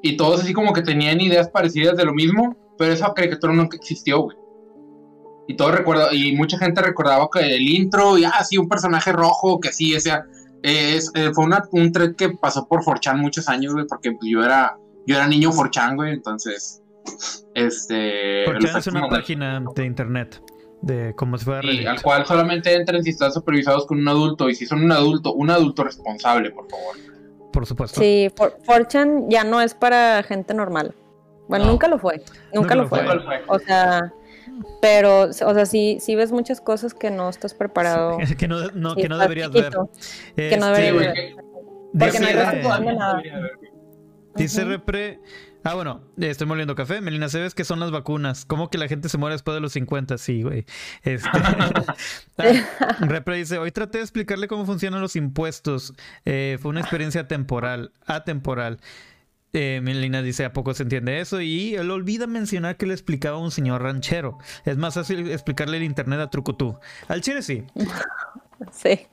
[0.01, 3.77] y todos así como que tenían ideas parecidas de lo mismo, pero esa caricatura nunca
[3.77, 4.37] existió, güey.
[5.47, 9.11] Y todo recuerda, y mucha gente recordaba que el intro, y así ah, un personaje
[9.11, 10.25] rojo, que así, o sea,
[10.63, 14.43] es, eh, fue una, un thread que pasó por Forchan muchos años, güey, porque yo
[14.43, 16.81] era, yo era niño Forchan, güey, entonces,
[17.53, 18.43] este...
[18.45, 20.41] Forchan es una página de internet
[20.81, 24.49] de cómo se fue Y al cual solamente entran si están supervisados con un adulto,
[24.49, 27.14] y si son un adulto, un adulto responsable, por favor
[27.55, 28.01] por supuesto.
[28.01, 30.93] Sí, for Fortune ya no es para gente normal.
[31.47, 32.21] Bueno, nunca lo fue.
[32.53, 32.99] Nunca, lo, fue.
[33.47, 34.13] O sea,
[34.81, 38.17] pero, o sea, sí, sí ves muchas cosas que no estás preparado.
[38.37, 39.73] que no, que no deberías ver.
[40.35, 41.35] Que no deberías ver.
[41.97, 43.21] Porque dice, no hay nada.
[44.35, 45.21] Dice Repre,
[45.67, 47.01] Ah, bueno, estoy moliendo café.
[47.01, 48.45] Melina, ¿sabes qué son las vacunas?
[48.45, 50.19] ¿Cómo que la gente se muere después de los 50?
[50.19, 50.65] Sí, güey.
[51.03, 51.27] Este...
[52.37, 55.93] Ah, Repre dice, hoy traté de explicarle cómo funcionan los impuestos.
[56.25, 58.79] Eh, fue una experiencia temporal, atemporal.
[59.53, 61.41] Eh, Melina dice, ¿a poco se entiende eso?
[61.41, 64.37] Y él olvida mencionar que le explicaba a un señor ranchero.
[64.65, 66.77] Es más fácil explicarle el internet a Trucutú.
[67.07, 67.63] Al chile sí.
[68.71, 69.07] Sí.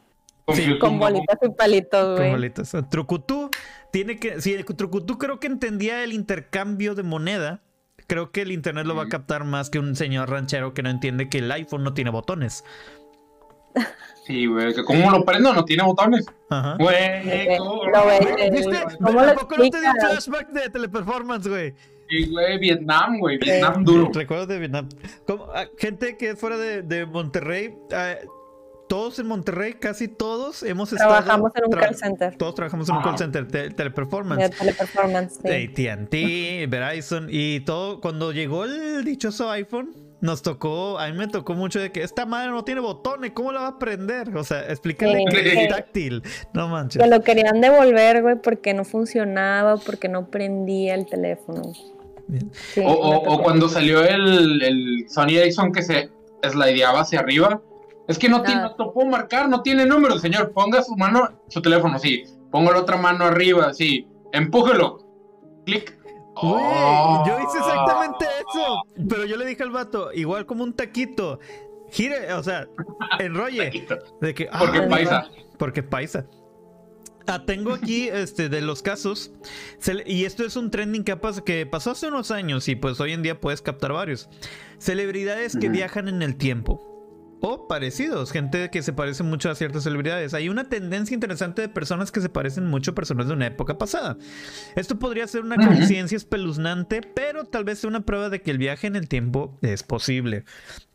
[0.81, 2.31] Con bolitas y palitos, güey.
[2.31, 2.77] Con bolitas.
[2.91, 3.51] Trucutú
[3.93, 4.41] tiene que.
[4.41, 7.63] Si el Trucutú creo que entendía el intercambio de moneda,
[8.09, 10.91] creo que el internet lo va a captar más que un señor ranchero que no
[10.91, 12.65] entiende que el iPhone no tiene botones.
[14.27, 16.27] Sí, güey, que cómo lo prendo, no tiene botones.
[16.51, 16.77] Ajá.
[16.79, 17.83] Güey, ¿cómo
[18.53, 18.79] ¿Viste?
[18.99, 21.75] ¿Cómo lo no te dio un flashback de teleperformance, güey?
[22.09, 24.11] Sí, güey, Vietnam, güey, Vietnam duro.
[24.13, 24.89] Recuerdo de Vietnam.
[25.27, 28.29] Como, ah, gente que es fuera de, de Monterrey, uh,
[28.93, 31.51] todos en Monterrey, casi todos hemos trabajamos estado...
[31.51, 32.37] Trabajamos en un call center.
[32.37, 34.43] Todos trabajamos en un call center de teleperformance.
[34.43, 35.89] De teleperformance, sí.
[35.89, 38.03] AT&T, Verizon y todo.
[38.03, 42.27] Cuando llegó el dichoso iPhone, nos tocó, a mí me tocó mucho de que esta
[42.27, 44.37] madre no tiene botones, ¿cómo la va a prender?
[44.37, 47.03] O sea, explícale que es táctil, no manches.
[47.03, 51.63] Que lo querían devolver, güey, porque no funcionaba, porque no prendía el teléfono.
[52.85, 56.11] o, o, cuando salió el, el Sony Ericsson que se
[56.43, 57.63] slideaba hacia arriba
[58.13, 60.53] es que no, tiene, no puedo marcar, no tiene número, señor.
[60.53, 62.25] Ponga su mano, su teléfono, sí.
[62.51, 64.07] Ponga la otra mano arriba, sí.
[64.33, 64.99] Empújelo.
[65.65, 65.99] Clic.
[66.43, 68.83] yo hice exactamente eso.
[69.09, 71.41] Pero yo le dije al vato, igual como un taquito.
[71.91, 72.67] Gire, o sea,
[73.19, 73.87] enrolle.
[74.21, 75.27] de que, porque ah, paisa.
[75.59, 76.27] Porque paisa.
[77.27, 79.33] Ah, tengo aquí este de los casos
[80.07, 83.23] y esto es un trending que, que pasó hace unos años y pues hoy en
[83.23, 84.29] día puedes captar varios.
[84.79, 86.92] Celebridades que viajan en el tiempo
[87.43, 90.33] o parecidos, gente que se parece mucho a ciertas celebridades.
[90.33, 93.79] Hay una tendencia interesante de personas que se parecen mucho a personas de una época
[93.79, 94.17] pasada.
[94.77, 98.59] Esto podría ser una conciencia espeluznante, pero tal vez sea una prueba de que el
[98.59, 100.45] viaje en el tiempo es posible.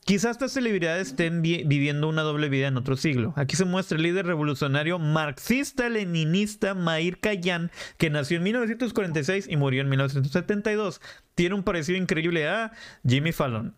[0.06, 3.34] Quizás estas celebridades estén viviendo una doble vida en otro siglo.
[3.36, 9.82] Aquí se muestra el líder revolucionario marxista-leninista Mair Kayan, que nació en 1946 y murió
[9.82, 11.02] en 1972.
[11.36, 12.72] Tiene un parecido increíble a
[13.06, 13.76] Jimmy Fallon.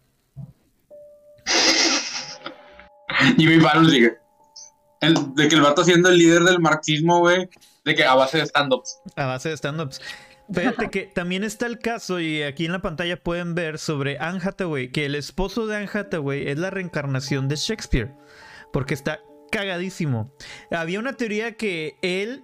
[3.38, 4.18] Jimmy Fallon sigue.
[5.02, 7.50] de que el vato siendo el líder del marxismo, güey,
[7.86, 9.00] de que a base de stand-ups.
[9.16, 10.02] A base de stand-ups.
[10.52, 14.40] Fíjate que también está el caso, y aquí en la pantalla pueden ver sobre Anne
[14.44, 18.16] Hathaway, que el esposo de Anne Hathaway es la reencarnación de Shakespeare,
[18.74, 19.20] porque está
[19.52, 20.34] cagadísimo.
[20.72, 22.44] Había una teoría que él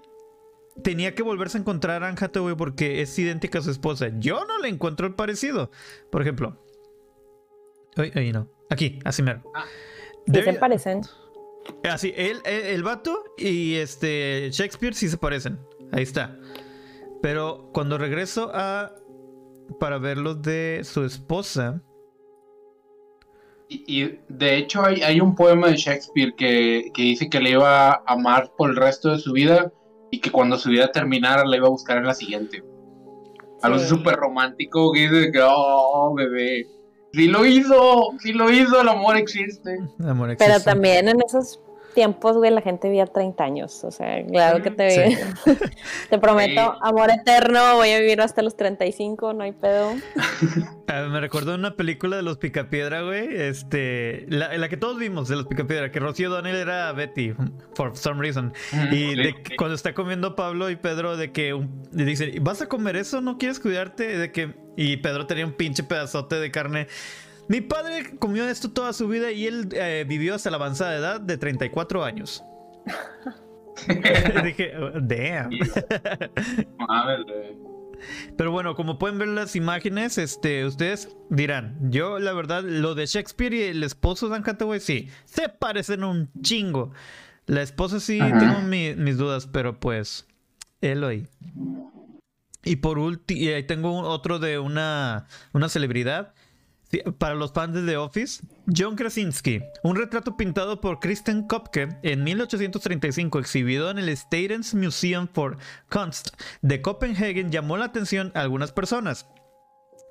[0.83, 4.09] tenía que volverse a encontrar a Anne Hathaway porque es idéntica a su esposa.
[4.19, 5.71] Yo no le encuentro el parecido.
[6.11, 6.61] Por ejemplo.
[7.95, 8.51] Ay, no.
[8.69, 9.41] Aquí, así mero.
[9.55, 9.65] Ah.
[10.33, 11.01] Sí se parecen.
[11.83, 15.59] Así, él, el, vato y este Shakespeare sí se parecen.
[15.91, 16.37] Ahí está.
[17.21, 18.93] Pero cuando regreso a
[19.79, 21.81] para ver los de su esposa.
[23.67, 28.51] Y, de hecho hay, un poema de Shakespeare que, dice que le iba a amar
[28.55, 29.71] por el resto de su vida
[30.11, 32.63] y que cuando su vida terminara la iba a buscar en la siguiente.
[33.63, 36.67] Algo súper romántico que dice que, oh, bebé.
[37.15, 39.79] Sí lo hizo, sí lo hizo, el amor existe.
[40.37, 41.61] Pero también en esos
[41.95, 43.83] tiempos, güey, la gente vivía 30 años.
[43.83, 45.17] O sea, claro que te
[46.09, 49.93] Te prometo, amor eterno, voy a vivir hasta los 35, no hay pedo.
[51.09, 53.29] me recuerdo una película de los Picapiedra, güey.
[53.31, 57.33] Este, la, que todos vimos de los Picapiedra, que Rocío Daniel era Betty,
[57.73, 58.53] for some reason.
[58.91, 59.15] y
[59.55, 61.59] cuando está comiendo Pablo y Pedro, de que
[61.91, 63.21] dice, ¿vas a comer eso?
[63.21, 64.17] ¿No quieres cuidarte?
[64.17, 66.87] De que, y Pedro tenía un pinche pedazote de carne.
[67.47, 71.21] Mi padre comió esto toda su vida y él eh, vivió hasta la avanzada edad
[71.21, 72.43] de 34 años.
[74.43, 75.49] Dije, oh, damn.
[78.37, 83.05] Pero bueno, como pueden ver las imágenes, este, ustedes dirán, yo la verdad, lo de
[83.05, 86.91] Shakespeare y el esposo de Anne Hathaway, sí, se parecen un chingo.
[87.47, 90.27] La esposa sí, tengo mis dudas, pero pues,
[90.81, 91.27] él ahí.
[92.63, 96.33] Y por último, tengo otro de una, una celebridad
[97.17, 98.43] para los fans de The Office,
[98.75, 105.27] John Krasinski, un retrato pintado por Kristen Kopke en 1835, exhibido en el Statens Museum
[105.27, 105.57] for
[105.89, 106.29] Kunst
[106.61, 109.27] de Copenhagen, llamó la atención a algunas personas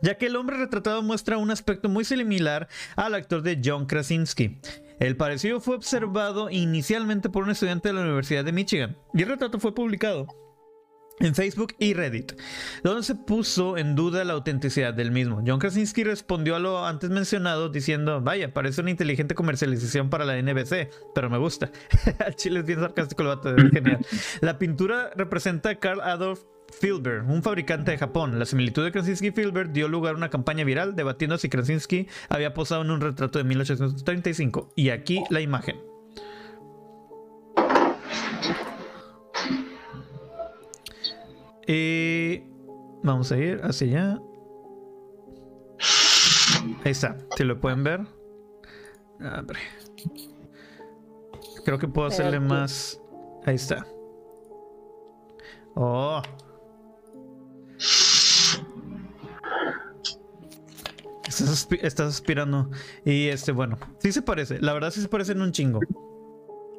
[0.02, 4.60] ya que el hombre retratado muestra un aspecto muy similar al actor de John Krasinski.
[5.00, 9.28] El parecido fue observado inicialmente por un estudiante de la Universidad de Michigan y el
[9.28, 10.26] retrato fue publicado
[11.20, 12.32] en Facebook y Reddit,
[12.82, 15.42] donde se puso en duda la autenticidad del mismo.
[15.46, 20.40] John Krasinski respondió a lo antes mencionado diciendo, vaya, parece una inteligente comercialización para la
[20.40, 21.70] NBC, pero me gusta.
[22.36, 24.04] Chile es bien sarcástico el vato, es genial.
[24.40, 26.40] La pintura representa a Carl Adolf
[26.80, 28.38] Filber, un fabricante de Japón.
[28.38, 32.08] La similitud de Krasinski y Filber dio lugar a una campaña viral debatiendo si Krasinski
[32.28, 34.72] había posado en un retrato de 1835.
[34.74, 35.93] Y aquí la imagen.
[41.66, 42.42] Y
[43.02, 44.20] vamos a ir hacia allá.
[46.84, 48.00] Ahí está, si lo pueden ver.
[51.64, 53.00] Creo que puedo hacerle más.
[53.46, 53.86] Ahí está.
[55.74, 56.22] Oh.
[61.26, 62.70] Estás, aspirando.
[63.04, 64.60] Y este, bueno, sí se parece.
[64.60, 65.80] La verdad sí se parece en un chingo.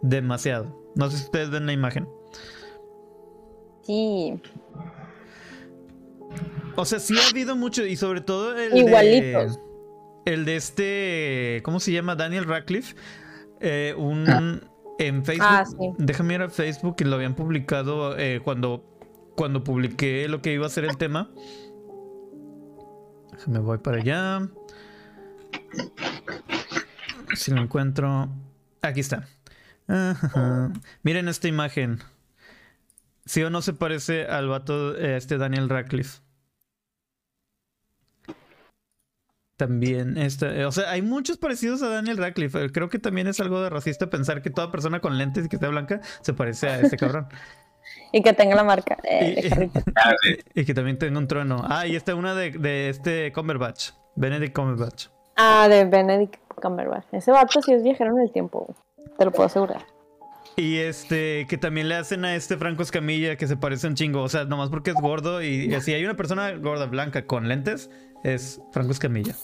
[0.02, 0.92] Demasiado.
[0.96, 2.08] No sé si ustedes ven la imagen.
[3.86, 4.42] Sí.
[6.76, 7.86] O sea, sí ha habido mucho.
[7.86, 8.78] Y sobre todo el.
[8.78, 9.60] Igualitos.
[10.26, 11.62] el de este.
[11.64, 12.16] ¿Cómo se llama?
[12.16, 12.96] Daniel Radcliffe.
[13.62, 14.30] Eh, un.
[14.30, 14.60] Ah.
[14.98, 15.46] En Facebook.
[15.46, 15.66] Ah,
[15.98, 18.92] déjame ir a Facebook y lo habían publicado eh, cuando.
[19.36, 21.30] Cuando publiqué lo que iba a ser el tema.
[23.48, 24.48] Me voy para allá.
[27.36, 28.30] Si lo encuentro.
[28.82, 29.28] Aquí está.
[31.04, 32.00] Miren esta imagen.
[33.26, 36.22] ¿Sí o no se parece al vato eh, este Daniel Radcliffe?
[39.58, 42.72] También, este, o sea, hay muchos parecidos a Daniel Radcliffe.
[42.72, 45.56] Creo que también es algo de racista pensar que toda persona con lentes y que
[45.56, 47.28] esté blanca se parece a este cabrón.
[48.12, 50.14] y que tenga la marca eh, ah,
[50.54, 51.64] y, que también tenga un trueno.
[51.68, 55.08] Ah, y esta una de, de este Cumberbatch, Benedict Cumberbatch.
[55.38, 57.06] Ah, de Benedict Cumberbatch.
[57.14, 58.76] Ese vato sí es viajero en el tiempo,
[59.18, 59.95] te lo puedo asegurar.
[60.58, 64.22] Y este, que también le hacen a este Franco Escamilla que se parece un chingo.
[64.22, 67.90] O sea, nomás porque es gordo y, si hay una persona gorda blanca con lentes,
[68.24, 69.36] es Franco Escamilla.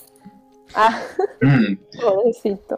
[0.74, 1.02] Ah,
[1.42, 1.76] mm.
[2.02, 2.78] pobrecito.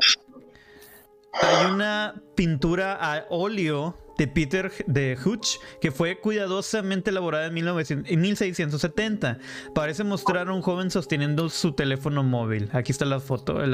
[1.42, 9.40] Hay una pintura a óleo de Peter de Hutch que fue cuidadosamente elaborada en, 1670.
[9.74, 12.70] Parece mostrar a un joven sosteniendo su teléfono móvil.
[12.74, 13.68] Aquí está la foto, de,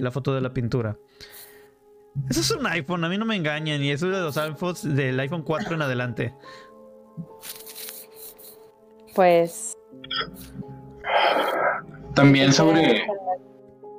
[0.00, 0.98] la foto de la pintura.
[2.30, 3.82] Eso es un iPhone, a mí no me engañan.
[3.82, 6.34] Y eso es de los iPhones del iPhone 4 en adelante.
[9.14, 9.76] Pues.
[12.14, 13.06] También sobre.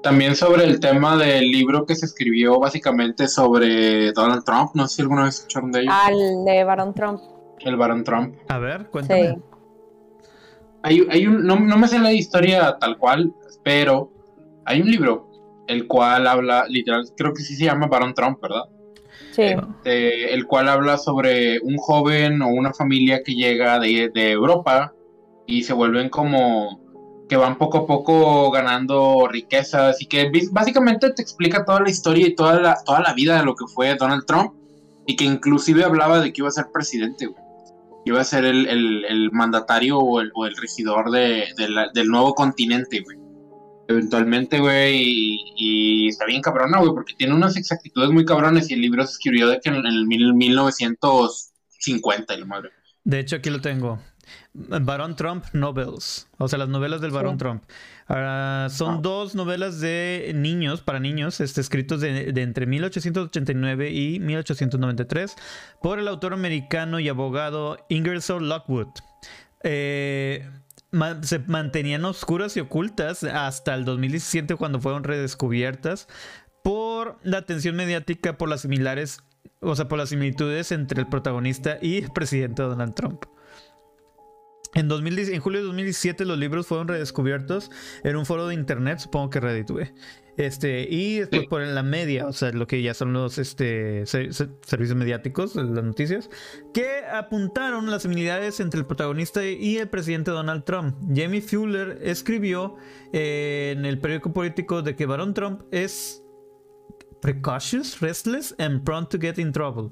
[0.02, 4.72] También sobre el tema del libro que se escribió básicamente sobre Donald Trump.
[4.76, 5.92] No sé si alguna vez escucharon de ello.
[6.10, 7.22] El de Baron Trump.
[7.60, 8.36] El Baron Trump.
[8.48, 9.30] A ver, cuéntame.
[9.30, 9.42] Sí.
[10.84, 14.12] Hay, un, no, no me sé la historia tal cual, pero
[14.66, 15.35] hay un libro
[15.68, 18.64] el cual habla, literal, creo que sí se llama Baron Trump, ¿verdad?
[19.32, 19.44] Sí.
[19.44, 24.94] Este, el cual habla sobre un joven o una familia que llega de, Europa
[25.46, 26.80] y se vuelven como
[27.28, 32.28] que van poco a poco ganando riquezas y que básicamente te explica toda la historia
[32.28, 34.54] y toda la, toda la vida de lo que fue Donald Trump
[35.08, 37.44] y que inclusive hablaba de que iba a ser presidente, güey.
[38.06, 41.46] Iba a ser el, mandatario o el, regidor de,
[41.94, 43.25] del nuevo continente, güey
[43.88, 48.82] eventualmente, güey, y, está bien cabrona, güey, porque tiene unas exactitudes muy cabrones y el
[48.82, 52.72] libro se escribió de que en, el 1950, y la madre.
[53.04, 54.00] De hecho, aquí lo tengo.
[54.54, 57.64] Barón Trump Novels, o sea, las novelas del Barón Trump.
[58.08, 59.00] Ah, son ah.
[59.02, 65.36] dos novelas de niños, para niños, este, escritos de, de, entre 1889 y 1893
[65.82, 68.88] por el autor americano y abogado Ingersoll Lockwood.
[69.64, 70.48] Eh,
[71.22, 76.08] se mantenían oscuras y ocultas hasta el 2017 cuando fueron redescubiertas
[76.64, 79.20] por la atención mediática por las similares,
[79.60, 83.26] o sea, por las similitudes entre el protagonista y el presidente Donald Trump.
[84.74, 87.72] En, en julio de 2017 los libros fueron redescubiertos
[88.04, 89.70] en un foro de internet, supongo que Reddit,
[90.38, 94.96] este, y después por la media, o sea, lo que ya son los este, servicios
[94.96, 96.30] mediáticos, las noticias,
[96.74, 100.96] que apuntaron las similitudes entre el protagonista y el presidente Donald Trump.
[101.14, 102.76] Jamie Fuller escribió
[103.14, 106.22] eh, en el periódico político de que Baron Trump es
[107.22, 109.92] precautious, restless and prone to get in trouble.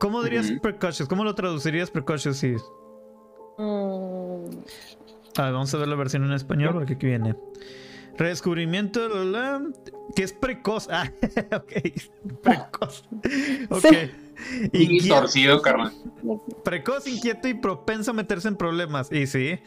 [0.00, 1.08] ¿Cómo dirías precautious?
[1.08, 2.42] ¿Cómo lo traducirías precautious?
[3.58, 4.44] Mm.
[5.36, 7.36] vamos a ver la versión en español porque aquí viene.
[8.20, 9.00] Redescubrimiento
[10.14, 10.88] que es precoz.
[10.90, 11.10] Ah,
[11.56, 11.72] ok.
[12.42, 13.04] Precoz.
[13.70, 13.86] Ok.
[14.72, 15.92] Y torcido, carnal.
[16.62, 19.10] Precoz, inquieto y propenso a meterse en problemas.
[19.10, 19.58] Y sí.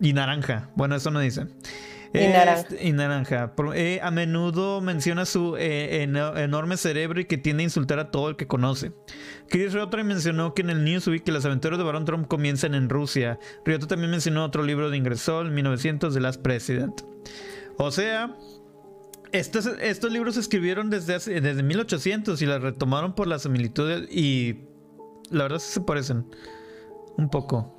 [0.00, 0.70] Y naranja.
[0.76, 1.46] Bueno, eso no dice.
[2.12, 2.68] Y naranja.
[2.78, 3.54] y naranja.
[3.74, 8.28] Eh, a menudo menciona su eh, enorme cerebro y que tiende a insultar a todo
[8.28, 8.92] el que conoce.
[9.48, 12.90] Chris Riotre mencionó que en el Newsweek que las aventuras de Baron Trump comienzan en
[12.90, 13.38] Rusia.
[13.64, 17.02] Riotre también mencionó otro libro de Ingersoll, 1900, de Last President.
[17.76, 18.36] O sea,
[19.32, 24.60] estos, estos libros se escribieron desde, desde 1800 y las retomaron por las similitudes y
[25.30, 26.26] la verdad se parecen
[27.16, 27.74] un poco.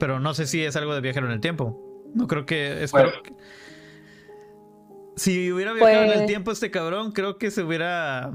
[0.00, 1.78] pero no sé si es algo de viajero en el tiempo.
[2.14, 2.90] No creo que es
[5.14, 8.32] Si hubiera viajado en el pues tiempo este cabrón, creo que se hubiera.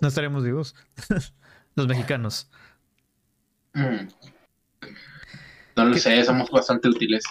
[0.00, 0.76] No estaríamos vivos.
[1.74, 2.48] Los mexicanos.
[3.74, 4.06] Mm.
[5.78, 7.24] No lo sé, somos bastante útiles.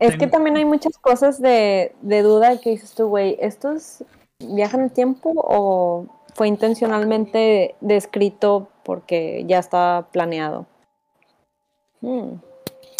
[0.00, 4.04] Es que también hay muchas cosas de, de duda que dices tú, güey, ¿esto es
[4.40, 10.66] viaja en el tiempo o fue intencionalmente descrito porque ya estaba planeado?
[12.00, 12.40] Hmm.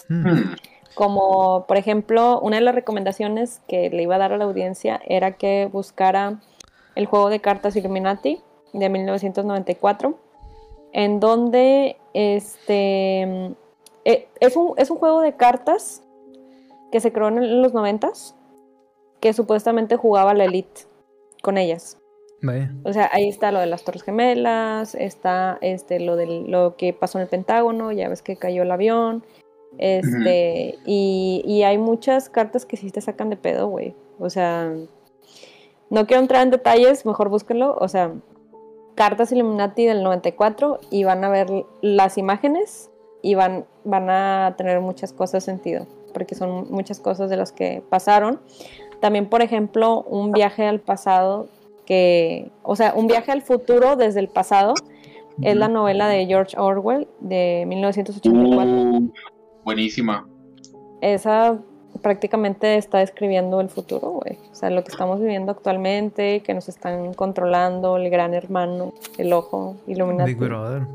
[0.09, 0.55] Hmm.
[0.95, 5.01] Como, por ejemplo, una de las recomendaciones que le iba a dar a la audiencia
[5.05, 6.41] era que buscara
[6.95, 8.41] el juego de cartas Illuminati
[8.73, 10.19] de 1994,
[10.93, 13.57] en donde este,
[14.05, 16.03] eh, es, un, es un juego de cartas
[16.91, 18.35] que se creó en los noventas,
[19.21, 20.83] que supuestamente jugaba la Elite
[21.43, 21.99] con ellas.
[22.83, 26.93] O sea, ahí está lo de las Torres Gemelas, está este, lo de lo que
[26.93, 29.25] pasó en el Pentágono, ya ves que cayó el avión,
[29.79, 33.95] este, y, hay muchas cartas que sí te sacan de pedo, güey.
[34.19, 34.73] O sea,
[35.91, 37.77] no quiero entrar en detalles, mejor búsquenlo.
[37.79, 38.13] O sea,
[38.95, 41.49] cartas Illuminati del 94 y van a ver
[41.81, 42.91] las imágenes
[43.23, 47.83] y van, van a tener muchas cosas sentido porque son muchas cosas de las que
[47.89, 48.41] pasaron.
[49.01, 51.49] También, por ejemplo, un viaje al pasado
[51.87, 54.75] que, o sea, un viaje al futuro desde el pasado
[55.41, 58.73] es la novela de George Orwell de 1984.
[58.73, 59.13] Mm,
[59.65, 60.29] buenísima.
[61.01, 61.59] Esa
[62.01, 64.39] prácticamente está describiendo el futuro, güey.
[64.51, 69.33] O sea, lo que estamos viviendo actualmente, que nos están controlando, el gran hermano, el
[69.33, 70.27] ojo, iluminado.
[70.27, 70.87] Big Brother.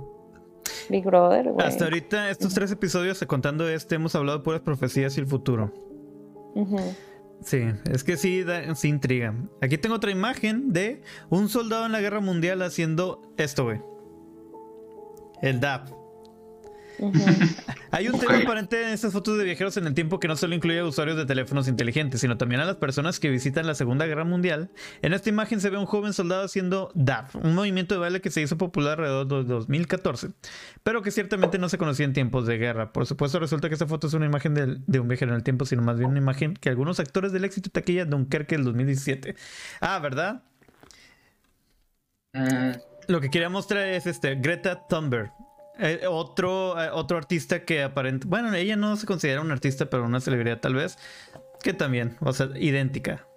[0.89, 1.65] Big Brother, güey.
[1.65, 5.73] Hasta ahorita, estos tres episodios, contando este, hemos hablado de puras profecías y el futuro.
[7.41, 7.61] Sí,
[7.91, 9.33] es que sí, da, sí intriga.
[9.61, 13.81] Aquí tengo otra imagen de un soldado en la guerra mundial haciendo esto, güey.
[15.41, 15.96] El DAP.
[17.91, 20.55] Hay un tema aparente en estas fotos de viajeros en el tiempo que no solo
[20.55, 24.05] incluye a usuarios de teléfonos inteligentes, sino también a las personas que visitan la Segunda
[24.05, 24.69] Guerra Mundial.
[25.01, 28.21] En esta imagen se ve a un joven soldado haciendo DAF, un movimiento de baile
[28.21, 30.29] que se hizo popular alrededor de 2014,
[30.83, 32.91] pero que ciertamente no se conocía en tiempos de guerra.
[32.91, 34.53] Por supuesto, resulta que esta foto es una imagen
[34.87, 37.45] de, un viajero en el tiempo, sino más bien una imagen que algunos actores del
[37.45, 39.35] éxito taquilla de Dunkerque del 2017.
[39.81, 40.43] Ah, ¿verdad?
[42.33, 42.71] Mm.
[43.07, 45.31] Lo que quería mostrar es este Greta Thunberg.
[45.79, 48.27] Eh, otro, eh, otro artista que aparente.
[48.27, 50.97] Bueno, ella no se considera un artista, pero una celebridad tal vez.
[51.61, 53.27] Que también, o sea, idéntica.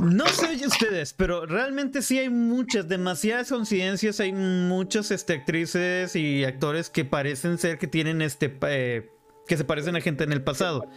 [0.00, 4.20] No sé ustedes, pero realmente sí hay muchas, demasiadas coincidencias.
[4.20, 8.56] Hay muchas este, actrices y actores que parecen ser que tienen este.
[8.62, 9.08] Eh,
[9.46, 10.88] que se parecen a gente en el pasado.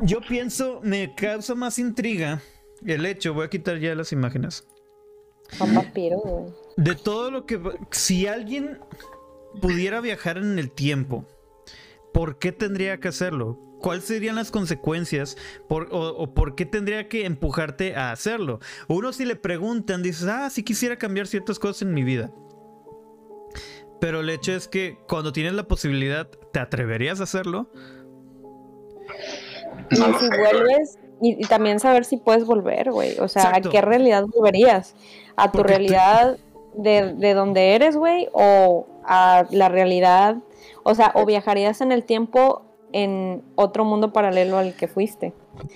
[0.00, 2.40] Yo pienso, me causa más intriga
[2.84, 3.34] el hecho.
[3.34, 4.64] Voy a quitar ya las imágenes.
[6.76, 7.60] De todo lo que...
[7.90, 8.80] Si alguien
[9.60, 11.24] pudiera viajar en el tiempo,
[12.12, 13.58] ¿por qué tendría que hacerlo?
[13.80, 15.36] ¿Cuáles serían las consecuencias?
[15.68, 18.60] o, por qué tendría que empujarte a hacerlo?
[18.88, 22.32] Uno si le preguntan, dices, ah, sí quisiera cambiar ciertas cosas en mi vida.
[24.00, 27.70] Pero el hecho es que cuando tienes la posibilidad, ¿te atreverías a hacerlo?
[29.90, 33.18] Y si vuelves, y, también saber si puedes volver, güey.
[33.18, 34.94] O sea, ¿a qué realidad volverías?
[35.36, 36.38] ¿A tu realidad
[36.76, 38.28] de, de donde eres, güey?
[38.32, 40.36] ¿O a la realidad?
[40.82, 42.62] O sea, ¿o viajarías en el tiempo
[42.92, 45.32] en otro mundo paralelo al que fuiste?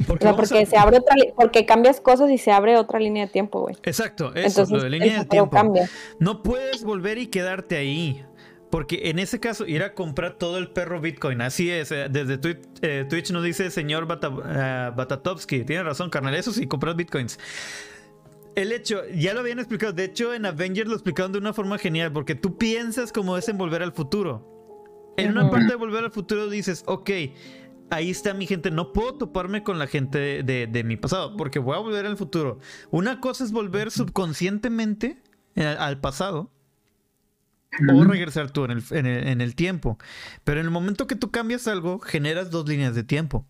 [0.07, 3.61] Porque, porque se abre otra porque cambias cosas y se abre otra línea de tiempo,
[3.61, 3.76] güey.
[3.84, 5.51] Exacto, eso, Entonces, lo de línea de tiempo.
[5.51, 5.88] Cambia.
[6.18, 8.24] No puedes volver y quedarte ahí.
[8.70, 11.40] Porque en ese caso, ir a comprar todo el perro Bitcoin.
[11.40, 11.90] Así es.
[11.90, 12.38] Eh, desde
[12.82, 15.64] eh, Twitch, nos dice señor eh, Batatovsky.
[15.64, 16.34] Tiene razón, carnal.
[16.34, 17.38] Eso sí, comprar Bitcoins.
[18.59, 19.93] El hecho, ya lo habían explicado.
[19.93, 22.11] De hecho, en Avengers lo explicaron de una forma genial.
[22.11, 25.15] Porque tú piensas como es en volver al futuro.
[25.17, 27.11] En una parte de volver al futuro dices, ok,
[27.91, 28.73] ahí está mi gente.
[28.73, 31.37] No puedo toparme con la gente de, mi pasado.
[31.37, 32.59] Porque voy a volver al futuro.
[32.91, 35.23] Una cosa es volver subconscientemente
[35.55, 36.51] al pasado
[37.95, 39.99] o regresar tú en el, tiempo.
[40.43, 43.47] Pero en el momento que tú cambias algo, generas dos líneas de tiempo.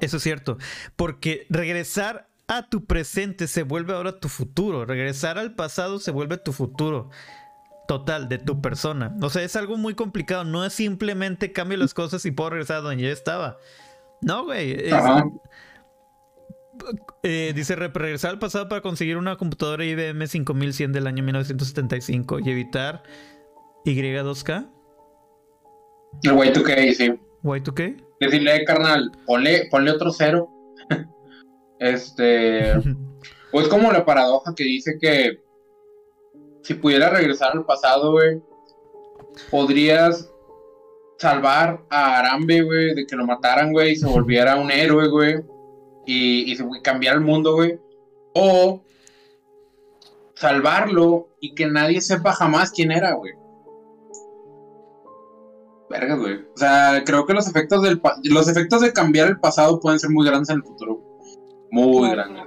[0.00, 0.56] Eso es cierto.
[0.96, 4.84] Porque regresar a tu presente se vuelve ahora tu futuro.
[4.84, 7.08] Regresar al pasado se vuelve tu futuro.
[7.86, 9.14] Total, de tu persona.
[9.22, 10.42] O sea, es algo muy complicado.
[10.42, 13.58] No es simplemente cambio las cosas y puedo regresar a donde yo estaba.
[14.20, 14.76] No, güey.
[17.22, 22.50] Eh, dice regresar al pasado para conseguir una computadora IBM 5100 del año 1975 y
[22.50, 23.04] evitar
[23.84, 24.68] Y2K.
[26.24, 27.14] El Y2K, sí.
[27.44, 28.04] ¿Y2K?
[28.18, 30.50] Decirle, carnal, ponle, ponle otro cero.
[31.80, 32.74] este.
[33.50, 35.42] pues como la paradoja que dice que
[36.62, 38.40] si pudiera regresar al pasado, güey,
[39.50, 40.30] podrías
[41.18, 45.40] salvar a Arambe, güey, de que lo mataran, güey, y se volviera un héroe, güey,
[46.06, 47.78] y, y cambiar el mundo, güey.
[48.34, 48.82] O
[50.34, 53.32] salvarlo y que nadie sepa jamás quién era, güey.
[55.90, 56.36] Verga, güey.
[56.36, 60.10] O sea, creo que los efectos del los efectos de cambiar el pasado pueden ser
[60.10, 61.09] muy grandes en el futuro.
[61.70, 62.44] Muy grandes.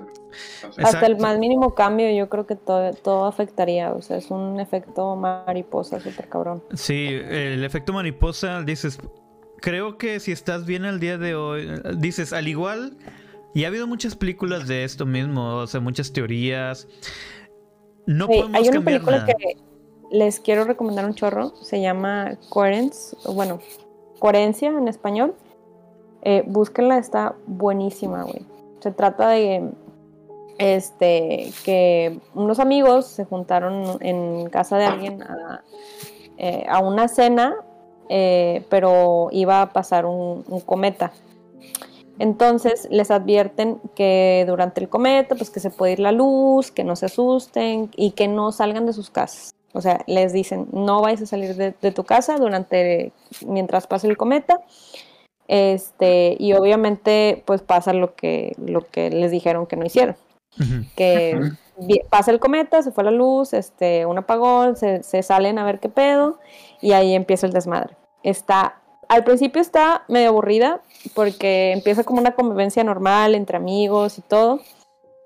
[0.78, 3.92] Hasta el más mínimo cambio, yo creo que todo, todo afectaría.
[3.94, 6.64] O sea, es un efecto mariposa súper cabrón.
[6.74, 9.00] Sí, el efecto mariposa, dices,
[9.62, 12.98] creo que si estás bien al día de hoy, dices, al igual,
[13.54, 16.88] y ha habido muchas películas de esto mismo, o sea, muchas teorías.
[18.06, 19.58] No podemos hay una película que
[20.12, 21.56] les quiero recomendar un chorro.
[21.62, 23.60] Se llama Coherence, bueno,
[24.20, 25.36] Coherencia en español.
[26.24, 28.46] Eh, búsquenla, está buenísima, güey.
[28.84, 29.70] Se trata de
[30.58, 35.62] este que unos amigos se juntaron en casa de alguien a,
[36.38, 37.56] eh, una cena,
[38.10, 41.14] eh, pero iba a pasar un, cometa.
[42.20, 46.84] Entonces les advierten que durante el cometa, pues que se puede ir la luz, que
[46.84, 49.56] no se asusten y que no salgan de sus casas.
[49.72, 53.14] O sea, les dicen, no vais a salir de, tu casa durante,
[53.48, 54.60] mientras pase el cometa.
[55.48, 60.16] Este, y obviamente, pues pasa lo que, lo que les dijeron que no hicieron.
[60.96, 61.52] Que
[62.10, 65.80] pasa el cometa, se fue la luz, este, un apagón, se, se salen a ver
[65.80, 66.40] qué pedo,
[66.82, 67.96] y ahí empieza el desmadre.
[68.22, 68.80] Está,
[69.10, 70.82] al principio está medio aburrida,
[71.16, 74.60] porque empieza como una convivencia normal entre amigos y todo.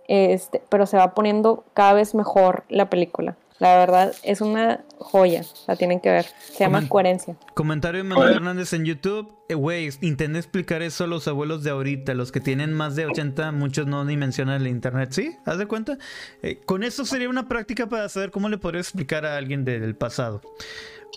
[0.07, 3.35] Este, pero se va poniendo cada vez mejor la película.
[3.59, 6.25] La verdad es una joya, la tienen que ver.
[6.25, 7.35] Se llama Coherencia.
[7.55, 9.33] Comentario de Manuel Hernández en YouTube.
[9.49, 13.07] Eh, güey, intenté explicar eso a los abuelos de ahorita, los que tienen más de
[13.07, 15.09] 80, muchos no ni mencionan el internet.
[15.11, 15.35] ¿Sí?
[15.45, 15.97] ¿Haz de cuenta?
[16.43, 19.95] Eh, con eso sería una práctica para saber cómo le podría explicar a alguien del
[19.95, 20.41] pasado.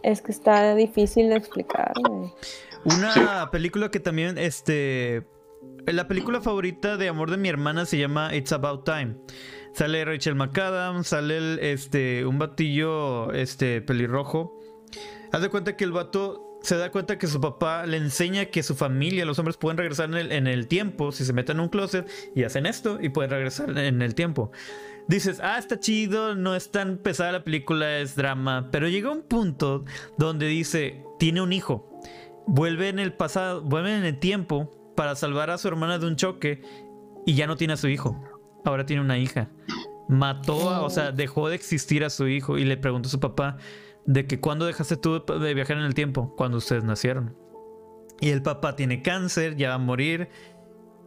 [0.03, 1.93] Es que está difícil de explicar.
[2.84, 5.26] Una película que también, este...
[5.86, 9.16] La película favorita de amor de mi hermana se llama It's About Time.
[9.73, 14.59] Sale Rachel McAdams, sale el, este, un batillo este, pelirrojo.
[15.33, 18.62] Haz de cuenta que el vato se da cuenta que su papá le enseña que
[18.62, 21.62] su familia, los hombres pueden regresar en el, en el tiempo si se meten en
[21.62, 24.51] un closet y hacen esto y pueden regresar en el tiempo.
[25.09, 29.23] Dices, ah, está chido, no es tan pesada la película, es drama, pero llega un
[29.23, 29.85] punto
[30.18, 31.91] donde dice, tiene un hijo,
[32.47, 36.16] vuelve en el pasado, vuelve en el tiempo para salvar a su hermana de un
[36.16, 36.62] choque
[37.25, 38.30] y ya no tiene a su hijo
[38.65, 39.51] ahora tiene una hija.
[40.09, 43.59] Mató, o sea, dejó de existir a su hijo y le preguntó a su papá
[44.07, 47.37] de que cuándo dejaste tú de viajar en el tiempo, cuando ustedes nacieron.
[48.21, 50.29] Y el papá tiene cáncer, ya va a morir.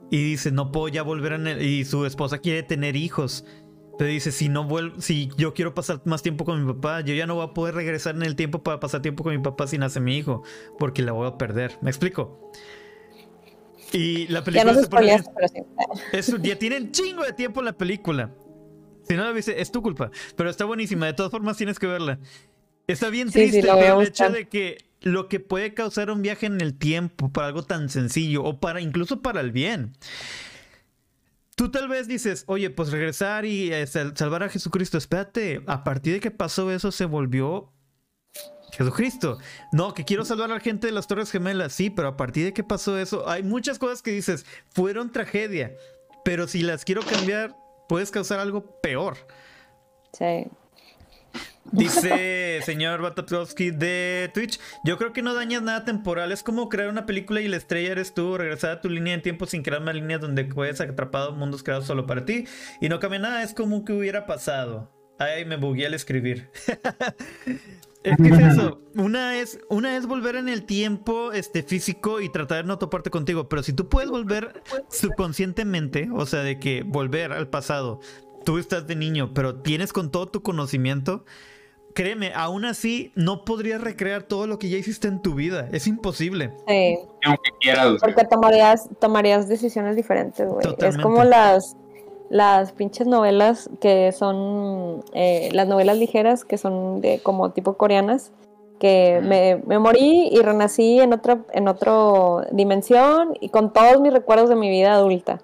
[0.09, 1.61] Y dice, no puedo ya volver a...
[1.61, 3.45] Y su esposa quiere tener hijos.
[3.97, 7.13] Pero dice, si no vuelvo, si yo quiero pasar más tiempo con mi papá, yo
[7.13, 9.67] ya no voy a poder regresar en el tiempo para pasar tiempo con mi papá
[9.67, 10.43] si nace mi hijo,
[10.79, 11.77] porque la voy a perder.
[11.81, 12.51] ¿Me explico?
[13.93, 18.31] Y la película ya no ya tienen chingo de tiempo la película.
[19.07, 20.09] Si no la viste, es tu culpa.
[20.35, 21.05] Pero está buenísima.
[21.05, 22.19] De todas formas, tienes que verla.
[22.87, 26.77] Está bien triste el hecho de que lo que puede causar un viaje en el
[26.77, 29.93] tiempo para algo tan sencillo o para incluso para el bien.
[31.55, 34.97] Tú tal vez dices, oye, pues regresar y eh, salvar a Jesucristo.
[34.97, 37.71] Espérate, a partir de que pasó eso se volvió
[38.77, 39.37] Jesucristo.
[39.71, 41.73] No, que quiero salvar a la gente de las Torres Gemelas.
[41.73, 45.73] Sí, pero a partir de que pasó eso, hay muchas cosas que dices, fueron tragedia.
[46.25, 47.55] Pero si las quiero cambiar,
[47.87, 49.17] puedes causar algo peor.
[50.13, 50.47] Sí.
[51.71, 56.89] Dice señor Batapkowski de Twitch, yo creo que no dañas nada temporal, es como crear
[56.89, 59.81] una película y la estrella eres tú, regresar a tu línea en tiempo sin crear
[59.81, 62.45] más líneas donde puedes atrapado mundos creados solo para ti
[62.81, 64.91] y no cambia nada, es como que hubiera pasado.
[65.19, 66.49] Ay, me bugué al escribir.
[68.03, 68.81] Es que es eso.
[68.95, 73.09] Una es, una es volver en el tiempo este, físico y tratar de no toparte
[73.09, 73.47] contigo.
[73.49, 78.01] Pero si tú puedes volver subconscientemente, o sea, de que volver al pasado,
[78.43, 81.23] tú estás de niño, pero tienes con todo tu conocimiento,
[81.93, 85.69] créeme, aún así no podrías recrear todo lo que ya hiciste en tu vida.
[85.71, 86.51] Es imposible.
[86.67, 86.99] Sí.
[88.01, 90.75] Porque tomarías, tomarías decisiones diferentes, güey.
[90.79, 91.77] Es como las
[92.33, 98.31] las pinches novelas que son eh, las novelas ligeras que son de como tipo coreanas
[98.79, 104.11] que me, me, morí y renací en otra en otra dimensión y con todos mis
[104.11, 105.41] recuerdos de mi vida adulta.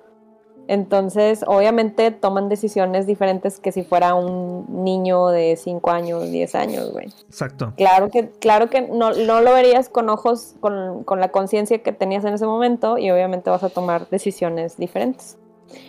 [0.67, 6.91] Entonces obviamente toman decisiones diferentes que si fuera un niño de 5 años 10 años
[6.91, 7.05] güey.
[7.27, 7.71] Exacto.
[7.77, 11.91] Claro que claro que no, no lo verías con ojos con, con la conciencia que
[11.91, 15.37] tenías en ese momento y obviamente vas a tomar decisiones diferentes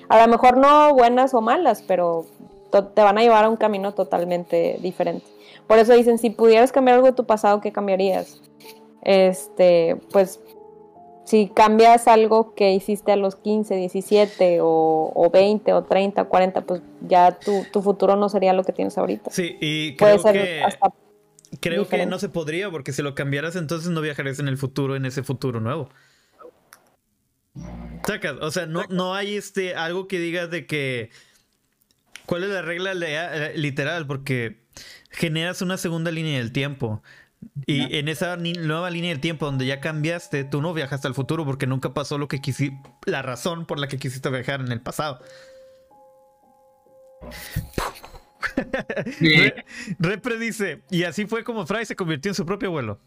[0.09, 2.27] a lo mejor no buenas o malas, pero
[2.71, 5.27] te van a llevar a un camino totalmente diferente.
[5.67, 8.41] Por eso dicen, si pudieras cambiar algo de tu pasado, ¿qué cambiarías?
[9.03, 10.41] Este, pues
[11.31, 16.83] si cambias algo que hiciste a los 15, 17 o, 20 o 30, 40, pues
[17.07, 19.31] ya tu, futuro no sería lo que tienes ahorita.
[19.31, 20.63] Sí, y creo que,
[21.61, 24.97] creo que no se podría porque si lo cambiaras entonces no viajarías en el futuro,
[24.97, 25.89] en ese futuro nuevo.
[28.07, 31.11] Sacas, o sea, no, no hay este algo que digas de que
[32.27, 32.95] cuál es la regla
[33.55, 34.61] literal porque
[35.11, 37.03] generas una segunda línea del tiempo.
[37.67, 41.47] Y en esa nueva línea del tiempo donde ya cambiaste, tú no viajaste al futuro
[41.47, 42.77] porque nunca pasó lo que quisiste,
[43.07, 45.21] la razón por la que quisiste viajar en el pasado.
[49.99, 53.01] Repre dice, y así fue como Fry se convirtió en su propio abuelo.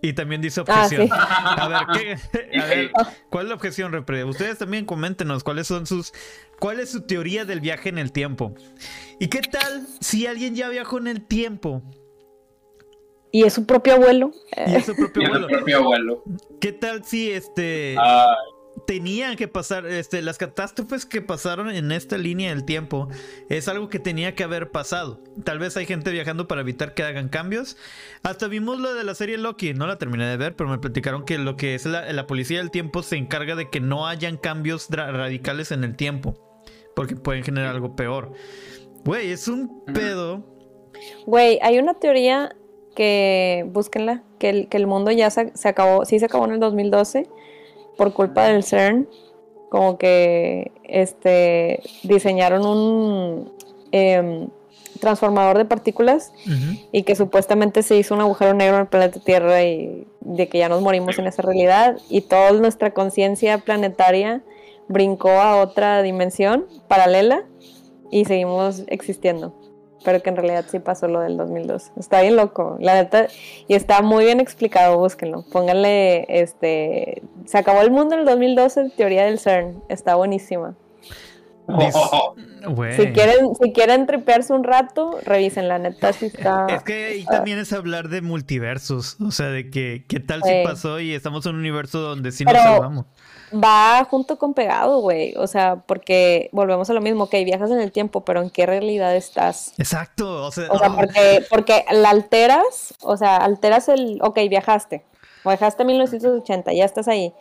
[0.00, 1.08] Y también dice ah, objeción.
[1.12, 2.90] a, ver, ¿qué, a ver,
[3.30, 4.24] ¿cuál es la objeción, Repre?
[4.24, 6.12] Ustedes también coméntenos cuáles son sus.
[6.60, 8.54] ¿Cuál es su teoría del viaje en el tiempo?
[9.18, 11.82] ¿Y qué tal si alguien ya viajó en el tiempo
[13.30, 14.32] y es su propio abuelo.
[14.66, 15.28] Y es su propio
[15.76, 16.22] abuelo.
[16.60, 17.96] ¿Qué tal si este
[18.88, 23.08] tenían que pasar, este, las catástrofes que pasaron en esta línea del tiempo
[23.50, 25.20] es algo que tenía que haber pasado?
[25.44, 27.76] Tal vez hay gente viajando para evitar que hagan cambios.
[28.22, 31.26] Hasta vimos lo de la serie Loki, no la terminé de ver, pero me platicaron
[31.26, 34.38] que lo que es la, la policía del tiempo se encarga de que no hayan
[34.38, 36.62] cambios radicales en el tiempo,
[36.96, 38.32] porque pueden generar algo peor.
[39.04, 40.46] Güey, es un pedo.
[41.26, 42.56] Güey, hay una teoría
[42.96, 46.60] que búsquenla, que el, que el mundo ya se, acabó, sí se acabó en el
[46.60, 47.28] 2012
[47.98, 49.06] por culpa del CERN,
[49.68, 53.52] como que este, diseñaron un
[53.92, 54.48] em,
[55.00, 56.32] transformador de partículas
[56.92, 60.58] y que supuestamente se hizo un agujero negro en el planeta Tierra y de que
[60.58, 61.98] ya nos morimos en esa realidad.
[62.08, 64.42] Y toda nuestra conciencia planetaria
[64.88, 67.44] brincó a otra dimensión paralela
[68.10, 69.54] y seguimos existiendo
[70.04, 71.92] pero que en realidad sí pasó lo del 2002.
[71.98, 73.28] Está bien loco, la neta,
[73.66, 75.44] y está muy bien explicado, búsquenlo.
[75.50, 80.74] Pónganle, este, se acabó el mundo en el 2012, teoría del CERN, está buenísima.
[82.96, 86.66] Si quieren, si quieren tripearse un rato, revisen la neta si está.
[86.68, 90.64] Es que ahí también es hablar de multiversos, o sea, de que qué tal si
[90.64, 93.04] pasó y estamos en un universo donde sí nos salvamos
[93.52, 95.34] va junto con pegado, güey.
[95.36, 98.66] O sea, porque volvemos a lo mismo, que viajas en el tiempo, pero ¿en qué
[98.66, 99.72] realidad estás?
[99.78, 100.44] Exacto.
[100.46, 105.04] O sea, porque, porque la alteras, o sea, alteras el, ok, viajaste,
[105.44, 107.32] o viajaste en 1980, ya estás ahí.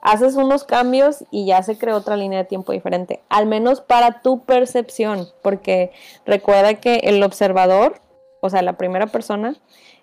[0.00, 4.22] Haces unos cambios y ya se creó otra línea de tiempo diferente, al menos para
[4.22, 5.90] tu percepción, porque
[6.24, 8.00] recuerda que el observador,
[8.40, 9.56] o sea, la primera persona,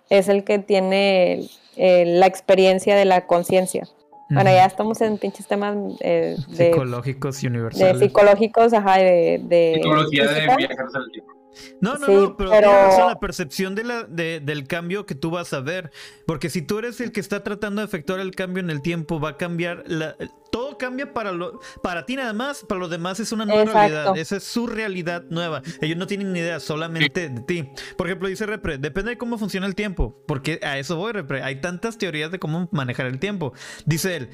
[0.10, 1.48] es el que tiene
[1.78, 3.88] la experiencia de la conciencia.
[4.30, 8.00] Bueno, ya estamos en pinches temas eh, de, psicológicos y universales.
[8.00, 9.40] De psicológicos, ajá, de...
[9.44, 11.32] de Psicología de viajeros al tiempo.
[11.82, 13.08] No, no, no, pero, pero...
[13.08, 15.92] la percepción de la, de, del cambio que tú vas a ver.
[16.26, 19.20] Porque si tú eres el que está tratando de efectuar el cambio en el tiempo,
[19.20, 19.84] va a cambiar.
[19.88, 20.16] La,
[20.52, 24.18] todo cambia para, lo, para ti nada más, para los demás es una nueva realidad.
[24.18, 25.62] Esa es su realidad nueva.
[25.82, 27.70] Ellos no tienen ni idea, solamente de ti.
[27.98, 30.22] Por ejemplo, dice Repre, depende de cómo funciona el tiempo.
[30.26, 31.44] Porque a eso voy, Repre.
[31.44, 33.54] Hay tantas teorías de cómo manejar el tiempo.
[33.86, 34.30] Dice él.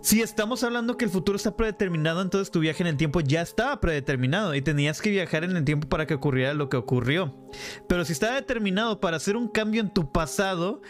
[0.00, 3.42] Si estamos hablando que el futuro está predeterminado, entonces tu viaje en el tiempo ya
[3.42, 7.34] estaba predeterminado y tenías que viajar en el tiempo para que ocurriera lo que ocurrió.
[7.88, 10.82] Pero si estaba determinado para hacer un cambio en tu pasado,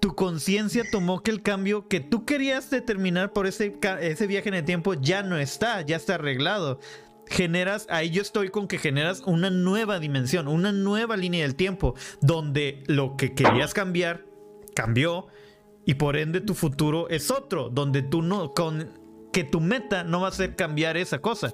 [0.00, 4.56] tu conciencia tomó que el cambio que tú querías determinar por ese, ese viaje en
[4.56, 6.78] el tiempo ya no está, ya está arreglado.
[7.28, 11.94] Generas, ahí yo estoy con que generas una nueva dimensión, una nueva línea del tiempo,
[12.20, 14.26] donde lo que querías cambiar
[14.74, 15.28] cambió
[15.84, 18.90] y por ende tu futuro es otro, donde tú no, con
[19.32, 21.52] que tu meta no va a ser cambiar esa cosa.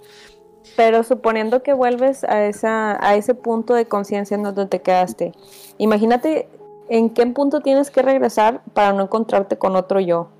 [0.76, 5.32] Pero suponiendo que vuelves a, esa, a ese punto de conciencia en donde te quedaste,
[5.78, 6.48] imagínate
[6.88, 10.30] en qué punto tienes que regresar para no encontrarte con otro yo.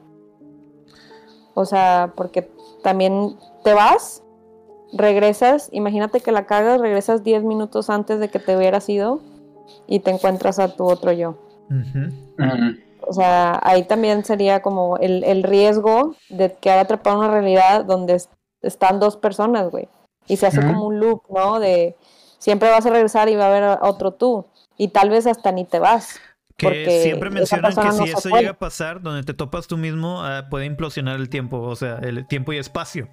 [1.54, 2.50] O sea, porque
[2.82, 4.22] también te vas,
[4.92, 9.20] regresas, imagínate que la cagas, regresas 10 minutos antes de que te hubieras ido
[9.86, 11.36] y te encuentras a tu otro yo.
[13.02, 18.20] O sea, ahí también sería como el, riesgo de quedar atrapado en una realidad donde
[18.62, 19.88] están dos personas, güey.
[20.26, 21.58] Y se hace como un loop, ¿no?
[21.58, 21.96] De
[22.38, 24.46] siempre vas a regresar y va a haber otro tú.
[24.76, 26.20] Y tal vez hasta ni te vas.
[26.56, 30.48] Que siempre mencionan que si eso llega a pasar, donde te topas tú mismo, ah,
[30.50, 33.08] puede implosionar el tiempo, o sea, el tiempo y espacio.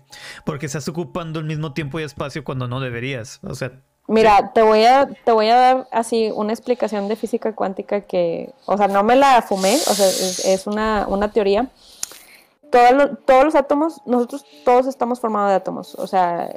[0.46, 3.40] Porque estás ocupando el mismo tiempo y espacio cuando no deberías.
[3.44, 7.56] O sea, Mira, te voy a te voy a dar así una explicación de física
[7.56, 11.70] cuántica que, o sea, no me la fumé, o sea, es, una, una, teoría.
[12.70, 16.54] Todos los átomos, nosotros todos estamos formados de átomos, o sea,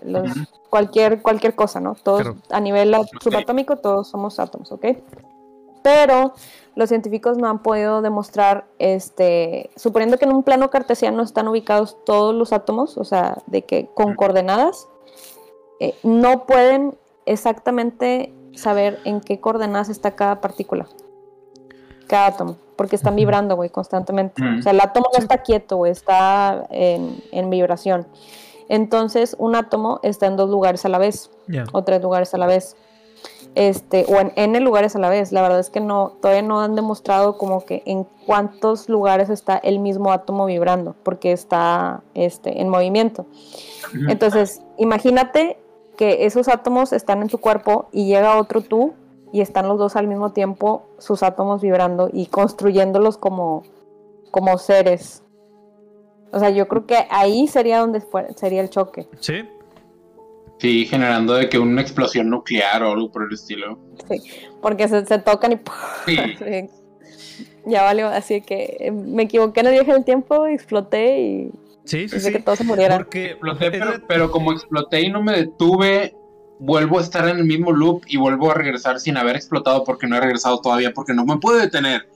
[0.69, 1.95] cualquier, cualquier cosa, ¿no?
[1.95, 4.87] Todos a nivel subatómico, todos somos átomos, ¿ok?
[5.83, 6.35] Pero
[6.75, 11.97] los científicos no han podido demostrar, este, suponiendo que en un plano cartesiano están ubicados
[12.05, 14.89] todos los átomos, o sea, de que con coordenadas,
[15.81, 16.99] eh, no pueden
[17.33, 20.89] exactamente saber en qué coordenadas está cada partícula,
[22.07, 24.41] cada átomo porque están vibrando, güey, constantemente.
[24.41, 28.07] O sea, el átomo no está quieto, güey, está en, vibración.
[28.69, 31.29] Entonces, un átomo está en dos lugares a la vez,
[31.73, 32.77] o tres lugares a la vez.
[33.57, 35.33] Este, o en N lugares a la vez.
[35.33, 39.57] La verdad es que no, todavía no han demostrado como que en cuántos lugares está
[39.57, 43.27] el mismo átomo vibrando, porque está este, en movimiento.
[44.09, 45.59] Entonces, imagínate
[45.99, 48.95] que esos átomos están en tu cuerpo y llega otro tú
[49.33, 53.65] y están los dos al mismo tiempo, sus átomos vibrando y construyéndolos como,
[54.31, 55.25] como seres.
[56.33, 58.01] O sea, yo creo que ahí sería donde
[58.37, 59.09] sería el choque.
[59.19, 59.43] Sí.
[60.59, 63.79] Sí, generando de que una explosión nuclear o algo por el estilo.
[64.09, 64.23] Sí,
[64.63, 65.61] porque se, tocan
[66.07, 66.69] y
[67.67, 71.53] ya valió, así que eh, me equivoqué en el viaje del tiempo, exploté y
[71.89, 72.33] Sí, sí, sí.
[72.33, 72.99] que todos se murieran.
[72.99, 76.15] Porque exploté, pero, pero, como exploté y no me detuve,
[76.59, 80.07] vuelvo a estar en el mismo loop y vuelvo a regresar sin haber explotado porque
[80.07, 82.09] no he regresado todavía, porque no me puedo detener.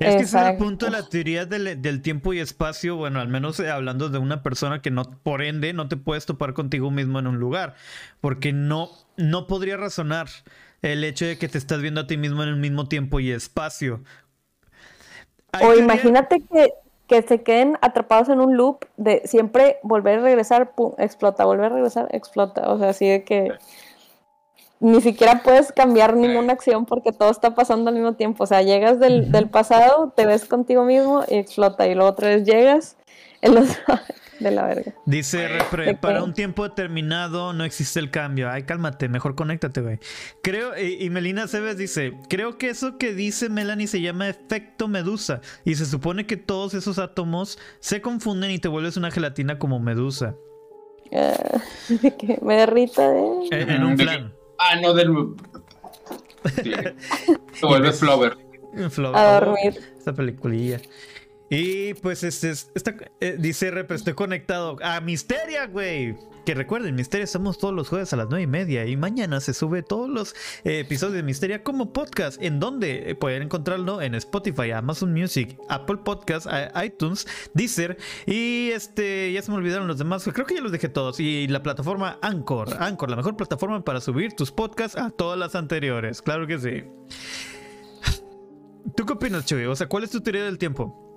[0.00, 3.28] Es que ese es el punto de la teoría del, tiempo y espacio, bueno, al
[3.28, 6.90] menos eh, hablando de una persona que no, por ende, no te puedes topar contigo
[6.90, 7.74] mismo en un lugar,
[8.22, 10.28] porque no, no podría razonar
[10.80, 13.30] el hecho de que te estás viendo a ti mismo en el mismo tiempo y
[13.30, 14.02] espacio.
[15.62, 16.70] o imagínate que
[17.10, 21.66] que se queden atrapados en un loop de siempre volver a regresar, pum, explota, volver
[21.66, 22.72] a regresar, explota.
[22.72, 23.50] O sea, así de que
[24.78, 28.44] ni siquiera puedes cambiar ninguna acción porque todo está pasando al mismo tiempo.
[28.44, 31.88] O sea, llegas del, del pasado, te ves contigo mismo y explota.
[31.88, 32.96] Y luego otra vez llegas
[33.40, 33.70] en los,
[34.40, 34.94] de la verga.
[35.06, 38.50] Dice Repre, para un tiempo determinado no existe el cambio.
[38.50, 39.98] Ay, cálmate, mejor conéctate, güey.
[40.42, 45.40] Creo, y, Melina Cebes dice, creo que eso que dice Melanie se llama efecto medusa.
[45.64, 49.78] Y se supone que todos esos átomos se confunden y te vuelves una gelatina como
[49.78, 50.34] medusa.
[51.12, 51.60] Ah,
[52.42, 53.48] me derrita de...
[53.50, 54.34] En, un plan.
[54.58, 55.12] Ah, no, del...
[56.54, 58.36] te vuelves Flower.
[59.14, 59.80] A dormir.
[59.98, 60.80] Esta peliculilla.
[61.52, 66.16] Y pues este, esta, eh, dice Rep, estoy conectado a Misteria, güey.
[66.46, 68.86] Que recuerden, Misteria estamos todos los jueves a las 9 y media.
[68.86, 72.40] Y mañana se sube todos los eh, episodios de Misteria como podcast.
[72.40, 76.48] En donde eh, pueden encontrarlo en Spotify, Amazon Music, Apple Podcasts,
[76.84, 77.98] iTunes, Deezer.
[78.26, 80.22] Y este, ya se me olvidaron los demás.
[80.32, 81.18] Creo que ya los dejé todos.
[81.18, 82.80] Y la plataforma Anchor.
[82.80, 86.22] Anchor, la mejor plataforma para subir tus podcasts a todas las anteriores.
[86.22, 86.84] Claro que sí.
[88.96, 89.64] ¿Tú qué opinas, Chuy?
[89.64, 91.09] O sea, ¿cuál es tu teoría del tiempo?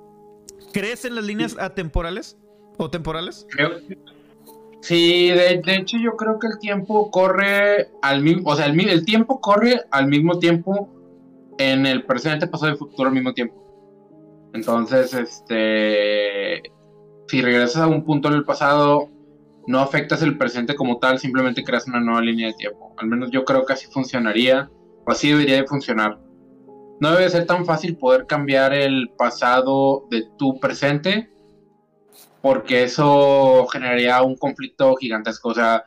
[0.74, 2.36] ¿Crees en las líneas atemporales
[2.78, 3.47] o temporales?
[4.82, 9.05] Sí, de, hecho yo creo que el tiempo corre al mismo, o sea, el, el
[9.05, 10.89] tiempo corre al mismo tiempo
[11.57, 14.51] en el presente, pasado y futuro al mismo tiempo.
[14.53, 16.63] Entonces, este,
[17.28, 19.09] si regresas a un punto en el pasado,
[19.67, 22.93] no afectas el presente como tal, simplemente creas una nueva línea de tiempo.
[22.97, 24.69] Al menos yo creo que así funcionaría,
[25.05, 26.19] o así debería de funcionar
[27.03, 31.29] no debe ser tan fácil poder cambiar el pasado de tu presente,
[32.41, 35.49] porque eso generaría un conflicto gigantesco.
[35.49, 35.83] O sea,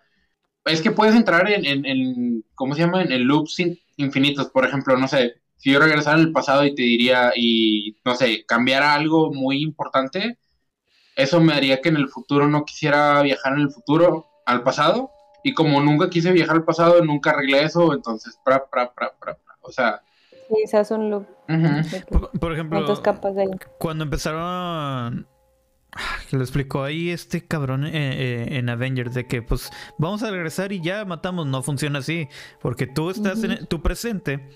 [0.66, 3.02] es que puedes entrar en, ¿cómo se llama?
[3.02, 3.56] En loops
[3.96, 4.50] infinitos.
[4.50, 8.44] Por ejemplo, no sé, si yo regresara el pasado y te diría, y no sé,
[8.44, 10.38] cambiara algo muy importante,
[11.16, 15.12] eso me haría que en el futuro no quisiera viajar en el futuro al pasado.
[15.42, 19.34] Y como nunca quise viajar al pasado, nunca arreglé eso, entonces, pra, pra, pra, pra,
[19.34, 19.56] pra.
[19.62, 20.02] O sea,
[20.48, 21.26] Sí, se hace un loop.
[22.40, 22.84] por, ejemplo,
[23.78, 25.26] cuando empezaron
[26.28, 30.30] que lo explicó ahí este cabrón eh, eh, en Avengers de que pues vamos a
[30.30, 32.28] regresar y ya matamos, no funciona así,
[32.60, 34.48] porque tú estás en tu presente.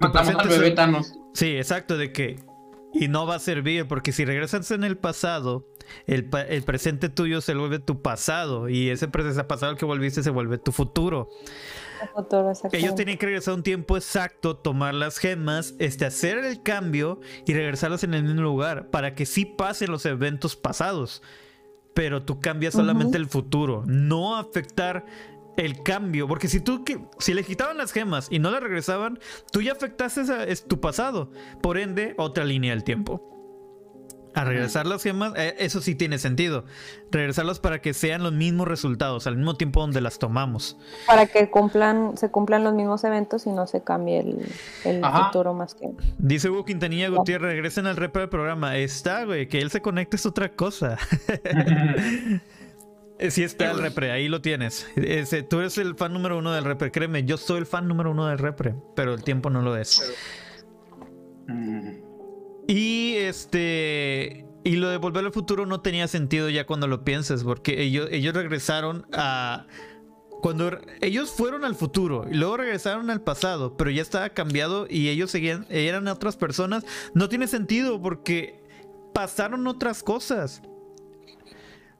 [0.00, 1.14] Matamos al bebé Thanos.
[1.32, 2.44] Sí, exacto, de que
[2.92, 5.66] y no va a servir porque si regresas en el pasado,
[6.06, 10.22] el, el presente tuyo se vuelve tu pasado y ese presente pasado al que volviste
[10.22, 11.28] se vuelve tu futuro.
[12.72, 17.20] Ellos tienen que regresar a un tiempo exacto, tomar las gemas, este, hacer el cambio
[17.46, 21.22] y regresarlas en el mismo lugar para que sí pasen los eventos pasados.
[21.94, 25.04] Pero tú cambias solamente el futuro, no afectar
[25.56, 26.84] el cambio, porque si tú
[27.18, 29.18] si le quitaban las gemas y no las regresaban,
[29.52, 31.30] tú ya afectaste esa, es tu pasado,
[31.62, 33.33] por ende otra línea del tiempo.
[34.34, 36.64] A regresar las gemas, eh, eso sí tiene sentido.
[37.10, 40.76] Regresarlas para que sean los mismos resultados, al mismo tiempo donde las tomamos.
[41.06, 44.20] Para que cumplan, se cumplan los mismos eventos y no se cambie
[44.82, 45.90] el, futuro más que.
[46.18, 48.76] Dice Hugo Quintanilla Gutiérrez, regresen al repre del programa.
[48.76, 50.98] Está, güey, que él se conecte es otra cosa.
[53.16, 54.88] Eh, sí está el repre, ahí lo tienes.
[55.48, 58.26] tú eres el fan número uno del repre, créeme, yo soy el fan número uno
[58.26, 60.12] del repre, pero el tiempo no lo es.
[61.46, 62.03] Mm.
[62.66, 64.46] Y este.
[64.64, 68.08] Y lo de volver al futuro no tenía sentido ya cuando lo piensas, porque ellos,
[68.10, 69.66] ellos regresaron a.
[70.40, 75.08] Cuando ellos fueron al futuro y luego regresaron al pasado, pero ya estaba cambiado y
[75.08, 76.84] ellos seguían, eran otras personas,
[77.14, 78.62] no tiene sentido porque
[79.14, 80.60] pasaron otras cosas.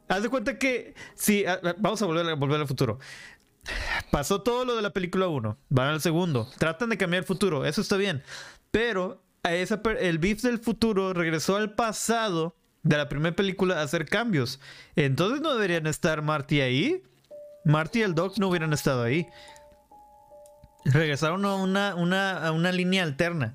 [0.08, 1.46] Haz de cuenta que si
[1.78, 2.98] vamos a volver, a volver al futuro.
[4.10, 7.64] Pasó todo lo de la película 1, van al segundo, tratan de cambiar el futuro,
[7.64, 8.22] eso está bien,
[8.70, 14.60] pero el Beef del futuro regresó al pasado de la primera película a hacer cambios.
[14.96, 17.02] Entonces no deberían estar Marty ahí.
[17.64, 19.26] Marty y el Doc no hubieran estado ahí.
[20.84, 23.54] Regresaron a una, una, una línea alterna.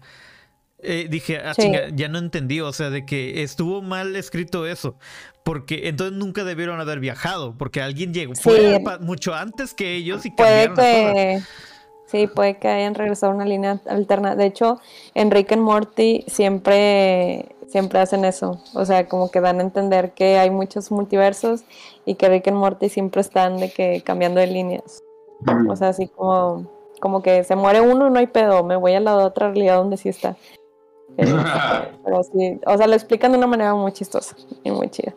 [0.81, 1.53] Eh, dije, ah,
[1.93, 4.97] ya no entendí, o sea, de que estuvo mal escrito eso,
[5.43, 8.31] porque entonces nunca debieron haber viajado, porque alguien llegó
[9.01, 11.41] mucho antes que ellos y Puede que,
[12.10, 14.36] Sí, puede que hayan regresado a una línea alterna.
[14.36, 14.80] De hecho,
[15.14, 18.60] en Rick and Morty siempre, siempre hacen eso.
[18.74, 21.66] O sea, como que dan a entender que hay muchos multiversos
[22.05, 25.03] y que Rick and Morty siempre están de que cambiando de líneas.
[25.70, 26.66] O sea, así como,
[26.99, 29.97] como que se muere uno, no hay pedo, me voy a la otra realidad donde
[29.97, 30.36] sí está.
[31.16, 35.14] Pero, sí, o sea, lo explican de una manera muy chistosa y muy chida.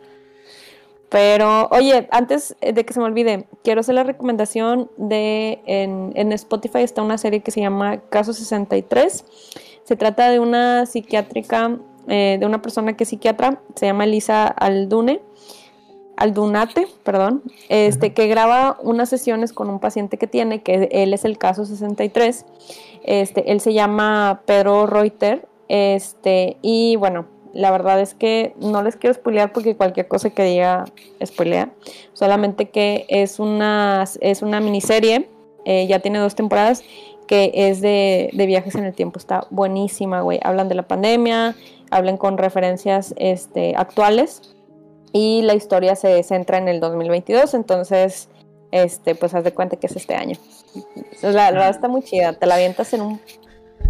[1.13, 6.79] Pero, oye, antes de que se me olvide, quiero hacer la recomendación de en, Spotify
[6.79, 9.23] está una serie que se llama Caso 63.
[9.83, 14.47] Se trata de una psiquiátrica, eh, de una persona que es psiquiatra, se llama Elisa
[14.47, 15.21] Aldune,
[16.17, 21.25] Aldunate, perdón, este, que graba unas sesiones con un paciente que tiene, que él es
[21.25, 22.43] el caso 63.
[23.03, 28.95] Este, él se llama Pedro Reuter, este, y bueno, la verdad es que no les
[28.95, 30.85] quiero spoilear porque cualquier cosa que diga
[31.23, 31.69] spoilea.
[32.13, 35.29] Solamente que es una, es una miniserie,
[35.65, 36.83] eh, ya tiene dos temporadas,
[37.27, 39.19] que es de, viajes en el tiempo.
[39.19, 40.39] Está buenísima, güey.
[40.43, 41.55] Hablan de la pandemia,
[41.91, 44.55] hablan con referencias este, actuales
[45.11, 48.29] y la historia se centra en el 2022, entonces,
[48.71, 50.37] este, pues haz de cuenta que es este año.
[51.21, 53.21] la verdad está muy chida, te la avientas en un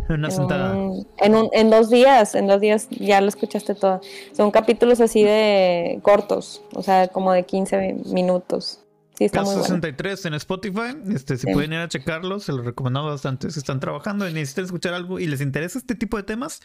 [0.09, 0.75] una sentada.
[1.17, 4.01] en, en, dos días, en dos días ya lo escuchaste todo.
[4.35, 8.79] Son capítulos así de cortos, o sea, como de 15 minutos.
[9.17, 10.97] Sí, está Caso 63 en Spotify.
[11.13, 13.51] Este, si pueden ir a checarlo, se los recomendamos bastante.
[13.51, 16.61] Si están trabajando y necesitan escuchar algo y les interesa este tipo de temas,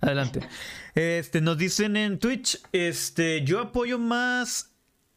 [0.00, 0.40] adelante.
[0.94, 4.69] Este, nos dicen en Twitch, este, yo apoyo más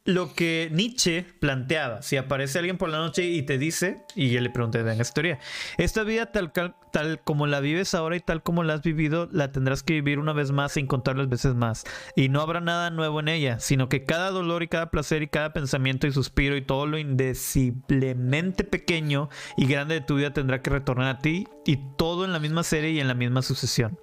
[0.05, 4.41] lo que Nietzsche planteaba, si aparece alguien por la noche y te dice, y yo
[4.41, 5.39] le pregunté en esta teoría,
[5.77, 6.51] esta vida tal,
[6.91, 10.19] tal como la vives ahora y tal como la has vivido, la tendrás que vivir
[10.19, 11.85] una vez más e incontables veces más,
[12.17, 15.29] y no habrá nada nuevo en ella, sino que cada dolor y cada placer y
[15.29, 20.61] cada pensamiento y suspiro y todo lo indeciblemente pequeño y grande de tu vida tendrá
[20.61, 23.97] que retornar a ti, y todo en la misma serie y en la misma sucesión.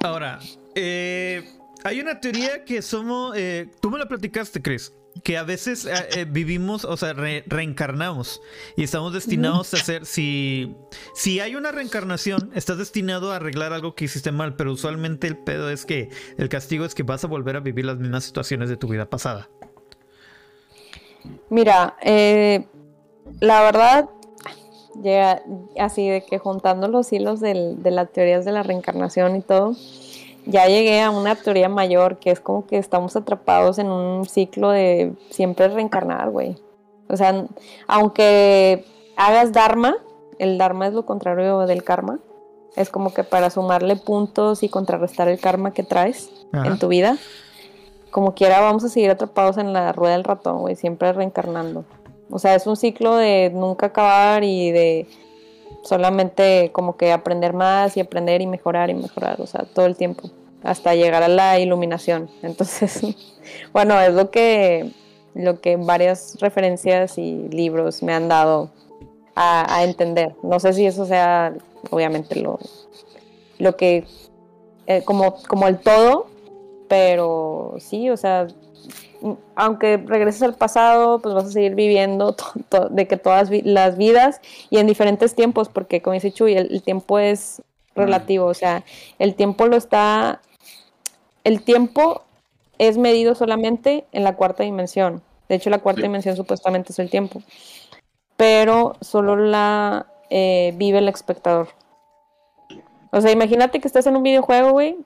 [0.00, 0.40] Ahora,
[0.74, 1.57] eh
[1.88, 3.34] hay una teoría que somos.
[3.36, 4.92] Eh, tú me la platicaste, Chris.
[5.24, 8.40] Que a veces eh, eh, vivimos, o sea, reencarnamos
[8.76, 10.06] y estamos destinados a hacer.
[10.06, 10.76] Si,
[11.14, 15.36] si hay una reencarnación, estás destinado a arreglar algo que hiciste mal, pero usualmente el
[15.36, 18.68] pedo es que el castigo es que vas a volver a vivir las mismas situaciones
[18.68, 19.48] de tu vida pasada.
[21.50, 21.96] Mira,
[23.40, 24.08] la verdad,
[25.02, 25.42] llega
[25.80, 29.74] así de que juntando los hilos de las teorías de la reencarnación y todo
[30.48, 34.70] ya llegué a una teoría mayor que es como que estamos atrapados en un ciclo
[34.70, 36.56] de siempre reencarnar, güey.
[37.08, 37.44] O sea,
[37.86, 38.84] aunque
[39.16, 39.96] hagas Dharma,
[40.38, 42.18] el Dharma es lo contrario del karma,
[42.76, 47.18] es como que para sumarle puntos y contrarrestar el karma que traes en tu vida,
[48.10, 51.84] como quiera vamos a seguir atrapados en la rueda del ratón, güey, siempre reencarnando.
[52.30, 55.08] O sea, es un ciclo de nunca acabar y de
[55.82, 59.96] solamente como que aprender más y aprender y mejorar y mejorar, o sea, todo el
[59.96, 60.30] tiempo,
[60.62, 62.30] hasta llegar a la iluminación.
[62.42, 63.00] Entonces,
[63.72, 64.90] bueno, es lo que,
[65.34, 68.70] lo que varias referencias y libros me han dado
[69.34, 70.34] a, entender.
[70.42, 71.54] No sé si eso sea,
[71.90, 72.58] obviamente, lo,
[73.58, 74.04] lo que,
[74.86, 76.26] eh, como, como el todo,
[76.88, 78.48] pero sí, o sea,
[79.54, 82.34] aunque regreses al pasado, pues vas a seguir viviendo
[82.90, 84.40] de que todas las vidas
[84.70, 87.62] y en diferentes tiempos, porque como dice Chuy, el, tiempo es
[87.94, 88.84] relativo, o sea,
[89.18, 90.40] el tiempo lo está,
[91.44, 92.22] el tiempo
[92.78, 95.22] es medido solamente en la cuarta dimensión.
[95.48, 97.42] De hecho, la cuarta dimensión supuestamente es el tiempo.
[98.36, 101.68] Pero solo la eh, vive el espectador.
[103.10, 104.96] O sea, imagínate que estás en un videojuego, güey,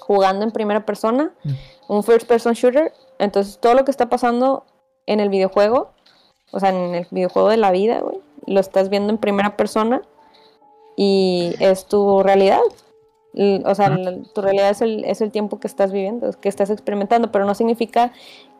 [0.00, 1.52] jugando en primera persona, mm.
[1.88, 2.92] un first person shooter.
[3.18, 4.64] Entonces, todo lo que está pasando
[5.06, 5.90] en el videojuego,
[6.50, 10.02] o sea, en el videojuego de la vida, güey, lo estás viendo en primera persona
[10.96, 12.60] y es tu realidad.
[13.34, 13.98] O sea,
[14.34, 17.54] tu realidad es el, es el tiempo que estás viviendo, que estás experimentando, pero no
[17.54, 18.12] significa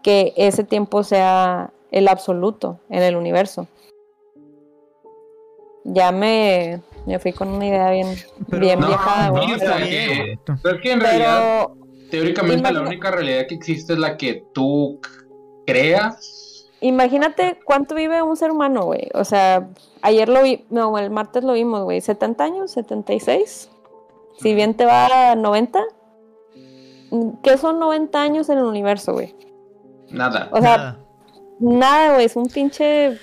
[0.02, 3.68] que ese tiempo sea el absoluto en el universo.
[5.84, 8.16] Ya me, me fui con una idea bien,
[8.48, 9.28] bien viajada.
[9.28, 9.40] No,
[10.62, 11.68] pero es que en realidad,
[12.10, 15.00] teóricamente, la única realidad que existe es la que tú
[15.66, 16.70] creas.
[16.80, 19.08] Imagínate cuánto vive un ser humano, güey.
[19.14, 19.68] O sea,
[20.00, 22.00] ayer lo vi, no, el martes lo vimos, güey.
[22.00, 22.76] ¿70 años?
[22.76, 23.68] ¿76?
[24.38, 25.80] Si bien te va a 90,
[27.42, 29.34] ¿qué son 90 años en el universo, güey?
[30.10, 30.48] Nada.
[30.52, 30.98] O sea,
[31.60, 33.18] nada, güey, es un pinche.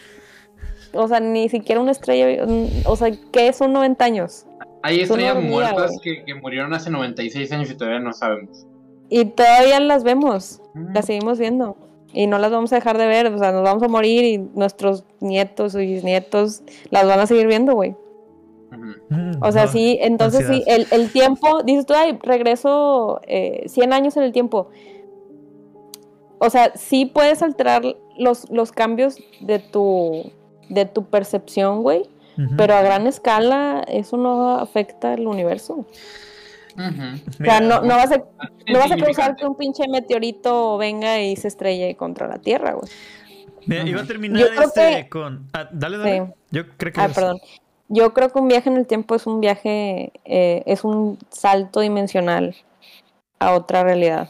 [0.93, 2.45] O sea, ni siquiera una estrella.
[2.86, 4.45] O sea, ¿qué son 90 años?
[4.82, 8.66] Hay estrellas muertas que, murieron hace 96 años y todavía no sabemos.
[9.10, 10.62] Y todavía las vemos,
[10.93, 11.76] las seguimos viendo.
[12.14, 14.38] Y no las vamos a dejar de ver, o sea, nos vamos a morir y
[14.38, 17.95] nuestros nietos y bisnietos las van a seguir viendo, güey.
[19.41, 24.24] O sea, sí, entonces sí, el, tiempo, dices tú, ay, regreso 100 eh, años en
[24.24, 24.70] el tiempo.
[26.38, 27.84] O sea, sí puedes alterar
[28.17, 30.32] los, los cambios de tu,
[30.70, 32.03] de tu percepción, güey,
[32.55, 35.86] pero a gran escala eso no afecta el universo.
[36.78, 38.24] O sea, no, no, vas a,
[38.67, 42.74] no vas a causar que un pinche meteorito venga y se estrelle contra la Tierra,
[42.74, 42.89] güey.
[43.65, 45.47] Mira, iba a terminar este con...
[45.53, 46.34] Ah, dale, dale.
[46.51, 47.01] Yo creo que...
[47.01, 47.39] Ah, perdón.
[47.90, 51.80] Yo creo que un viaje en el tiempo es un viaje, eh, es un salto
[51.82, 52.56] dimensional
[53.40, 54.30] a otra realidad.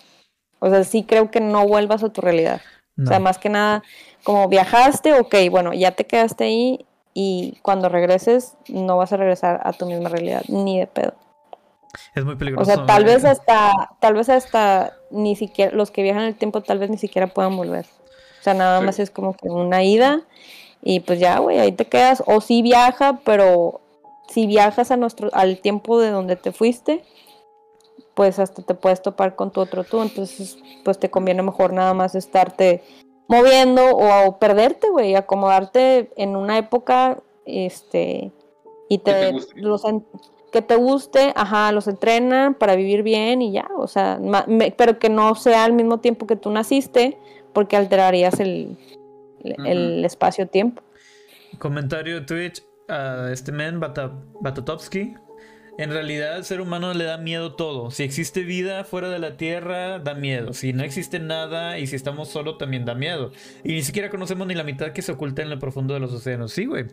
[0.60, 2.62] O sea, sí creo que no vuelvas a tu realidad.
[3.02, 3.82] O sea, más que nada,
[4.24, 9.62] como viajaste, ok, bueno, ya te quedaste ahí y cuando regreses no vas a regresar
[9.64, 11.14] a tu misma realidad, ni de pedo.
[12.14, 12.70] Es muy peligroso.
[12.70, 16.36] O sea, tal vez hasta, tal vez hasta ni siquiera, los que viajan en el
[16.36, 17.86] tiempo tal vez ni siquiera puedan volver.
[18.40, 20.22] O sea, nada más es como que una ida
[20.82, 22.24] y pues ya, güey, ahí te quedas.
[22.26, 23.82] O si viaja, pero
[24.28, 27.04] si viajas a nuestro, al tiempo de donde te fuiste,
[28.14, 30.02] pues hasta te puedes topar con tu otro tú.
[30.02, 32.82] Entonces, pues te conviene mejor nada más estarte
[33.28, 38.32] moviendo o, perderte, güey, acomodarte en una época, este,
[38.90, 39.84] y te, los
[40.52, 44.20] que te guste, ajá, los entrenan para vivir bien y ya, o sea,
[44.76, 47.20] pero que no sea al mismo tiempo que tú naciste,
[47.54, 48.80] porque alterarías el,
[49.44, 50.82] el espacio-tiempo.
[51.58, 55.16] Comentario de Twitch a este men, Batatovsky.
[55.80, 57.90] En realidad, el ser humano le da miedo todo.
[57.90, 60.52] Si existe vida fuera de la Tierra, da miedo.
[60.52, 63.32] Si no existe nada y si estamos solos, también da miedo.
[63.64, 66.12] Y ni siquiera conocemos ni la mitad que se oculta en lo profundo de los
[66.12, 66.52] océanos.
[66.52, 66.88] Sí, güey.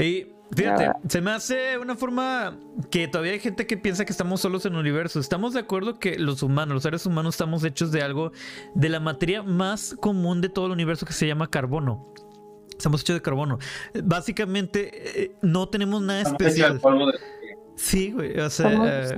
[0.00, 2.58] Y fíjate, se me hace una forma
[2.90, 5.20] que todavía hay gente que piensa que estamos solos en el universo.
[5.20, 8.32] Estamos de acuerdo que los humanos, los seres humanos, estamos hechos de algo,
[8.74, 12.12] de la materia más común de todo el universo que se llama carbono.
[12.76, 13.60] Estamos hechos de carbono.
[14.02, 16.80] Básicamente, eh, no tenemos nada especial.
[17.76, 19.14] Sí, güey, o sea, eh,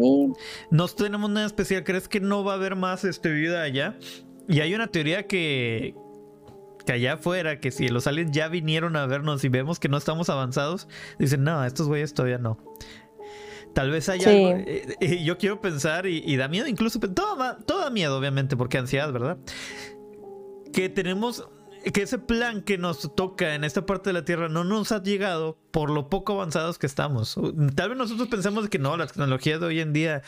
[0.71, 1.85] no tenemos nada especial.
[1.85, 3.99] ¿Crees que no va a haber más este, vida allá?
[4.49, 5.95] Y hay una teoría que,
[6.87, 9.99] que allá afuera, que si los aliens ya vinieron a vernos y vemos que no
[9.99, 10.89] estamos avanzados,
[11.19, 12.59] dicen, no, estos güeyes todavía no.
[13.75, 14.65] Tal vez haya algo.
[14.67, 16.99] Eh, yo quiero pensar y, da miedo, incluso.
[16.99, 19.37] Todo, todo da miedo, obviamente, porque ansiedad, ¿verdad?
[20.73, 21.47] Que tenemos
[21.93, 25.03] que ese plan que nos toca en esta parte de la Tierra no nos ha
[25.03, 27.39] llegado por lo poco avanzados que estamos.
[27.76, 30.22] Tal vez nosotros pensamos que no, la tecnología de hoy en día,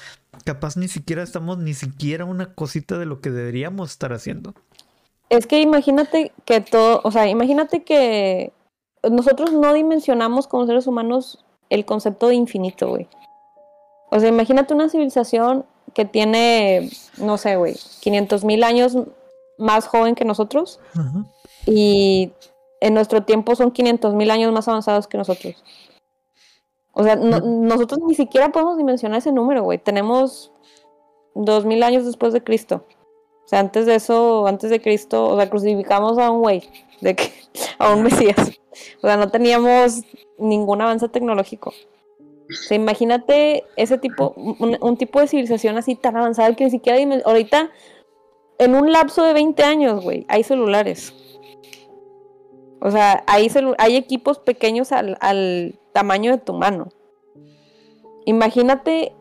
[0.44, 4.54] capaz ni siquiera estamos ni siquiera una cosita de lo que deberíamos estar haciendo.
[5.30, 8.52] Es que imagínate que todo, o sea, imagínate que
[9.10, 13.09] nosotros no dimensionamos como seres humanos el concepto de infinito, güey.
[14.10, 18.97] O sea, imagínate una civilización que tiene, no sé, güey, 500 mil años
[19.59, 20.78] más joven que nosotros.
[20.94, 21.24] Ajá
[21.70, 22.32] y
[22.81, 25.62] en nuestro tiempo son 500 mil años más avanzados que nosotros.
[26.93, 29.78] O sea, nosotros ni siquiera podemos dimensionar ese número, güey.
[29.78, 30.51] Tenemos
[31.35, 32.86] 2000 años después de Cristo.
[33.45, 36.62] O sea, antes de eso, antes de Cristo, o sea, crucificamos a un güey,
[37.01, 37.31] de que,
[37.78, 38.59] a un Mesías.
[39.03, 40.03] O sea, no teníamos
[40.39, 41.70] ningún avance tecnológico.
[41.70, 46.99] O sea, imagínate ese tipo, un, tipo de civilización así tan avanzada que ni siquiera
[47.24, 47.70] ahorita,
[48.59, 51.12] en un lapso de 20 años, güey, hay celulares.
[52.80, 56.88] O sea, hay, hay equipos pequeños al, tamaño de tu mano.
[58.24, 59.12] Imagínate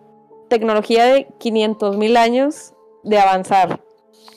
[0.49, 2.73] tecnología de 500 mil años
[3.03, 3.81] de avanzar.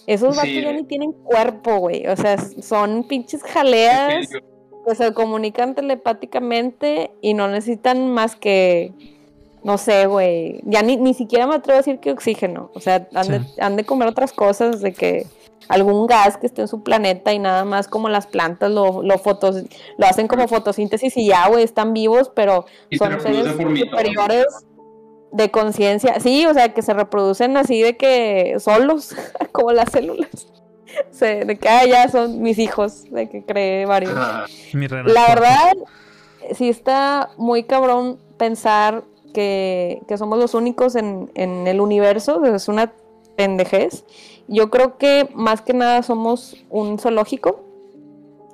[0.07, 2.07] Esos vatos ya ni tienen cuerpo, güey.
[2.07, 4.29] O sea, son pinches jaleas
[4.87, 8.93] que se comunican telepáticamente y no necesitan más que,
[9.63, 10.61] no sé, güey.
[10.65, 12.71] Ya ni, ni siquiera me atrevo a decir que oxígeno.
[12.75, 15.27] O sea, han, de, han de comer otras cosas, de que
[15.71, 19.19] algún gas que esté en su planeta y nada más como las plantas lo, lo,
[19.19, 19.63] fotos,
[19.97, 22.67] lo hacen como fotosíntesis y ya, güey, están vivos, pero
[22.99, 24.47] son seres superiores
[25.31, 26.19] de conciencia.
[26.19, 29.15] Sí, o sea, que se reproducen así de que solos,
[29.53, 30.49] como las células.
[31.21, 34.13] de que ah, ya son mis hijos, de que cree varios.
[34.13, 35.73] La verdad,
[36.53, 42.67] sí está muy cabrón pensar que, que somos los únicos en, en el universo, es
[42.67, 42.93] una
[43.41, 44.05] pendejez.
[44.49, 47.65] Yo creo que más que nada somos un zoológico.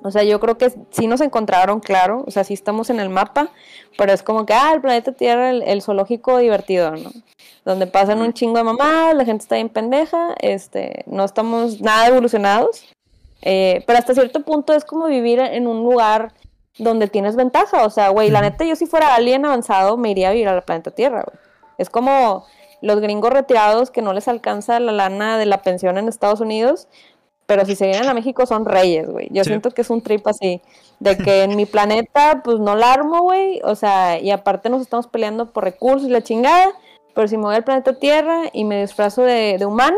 [0.01, 2.23] O sea, yo creo que sí nos encontraron, claro.
[2.25, 3.49] O sea, sí estamos en el mapa,
[3.97, 7.11] pero es como que, ah, el planeta Tierra, el, zoológico divertido, ¿no?
[7.65, 12.07] Donde pasan un chingo de mamás, la gente está bien pendeja, este, no estamos nada
[12.07, 12.85] evolucionados.
[13.41, 16.31] Eh, pero hasta cierto punto es como vivir en un lugar
[16.77, 17.85] donde tienes ventaja.
[17.85, 20.63] O sea, güey, la neta, yo si fuera alguien avanzado, me iría a vivir al
[20.63, 21.37] planeta Tierra, güey.
[21.77, 22.45] Es como
[22.81, 26.87] los gringos retirados que no les alcanza la lana de la pensión en Estados Unidos,
[27.47, 29.29] pero si se vienen a México son reyes, güey.
[29.31, 30.61] Yo siento que es un trip así,
[30.99, 33.61] de que en mi planeta, pues no la armo, güey.
[33.63, 36.67] O sea, y aparte nos estamos peleando por recursos y la chingada,
[37.15, 39.97] pero si me voy al planeta Tierra y me disfrazo de, de humano,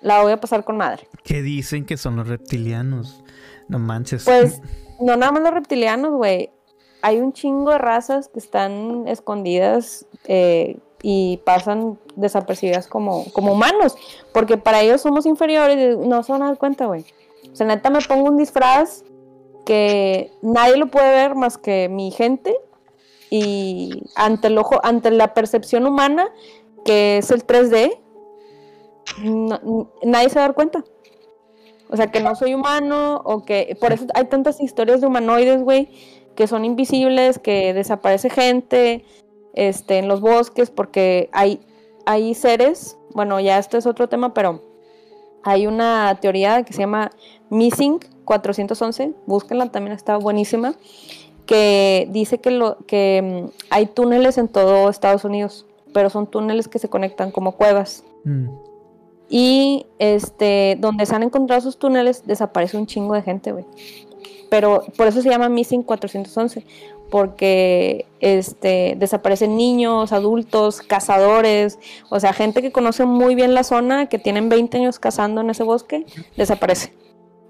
[0.00, 1.06] la voy a pasar con madre.
[1.22, 3.22] ¿Qué dicen que son los reptilianos?
[3.68, 4.24] No manches.
[4.24, 4.62] Pues,
[5.00, 6.50] no nada más los reptilianos, güey.
[7.02, 13.94] Hay un chingo de razas que están escondidas eh, y pasan desapercibidas como, como humanos,
[14.32, 17.04] porque para ellos somos inferiores no se van a dar cuenta, güey.
[17.52, 19.04] O sea, neta me pongo un disfraz
[19.66, 22.56] que nadie lo puede ver más que mi gente
[23.28, 26.32] y ante el ojo, ante la percepción humana,
[26.86, 27.98] que es el 3D,
[30.04, 30.84] nadie se va a dar cuenta.
[31.90, 35.62] O sea, que no soy humano o que por eso hay tantas historias de humanoides,
[35.62, 35.90] güey,
[36.34, 39.04] que son invisibles, que desaparece gente,
[39.54, 41.60] este, en los bosques, porque hay,
[42.06, 44.62] hay seres, bueno, ya esto es otro tema, pero
[45.42, 47.10] hay una teoría que se llama
[47.50, 50.74] Missing 411, búsquenla, también está buenísima,
[51.46, 56.68] que dice que, lo, que mm, hay túneles en todo Estados Unidos, pero son túneles
[56.68, 58.04] que se conectan como cuevas.
[58.24, 58.48] Mm.
[59.28, 63.64] Y este, donde se han encontrado esos túneles, desaparece un chingo de gente, güey.
[64.50, 66.64] Pero por eso se llama Missing 411,
[67.14, 71.78] porque este, desaparecen niños, adultos, cazadores,
[72.10, 75.50] o sea, gente que conoce muy bien la zona, que tienen 20 años cazando en
[75.50, 76.92] ese bosque, desaparece.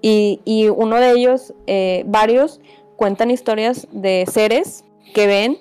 [0.03, 2.61] Y, uno de ellos, eh, varios,
[2.95, 4.85] cuentan historias de seres
[5.15, 5.57] que ven,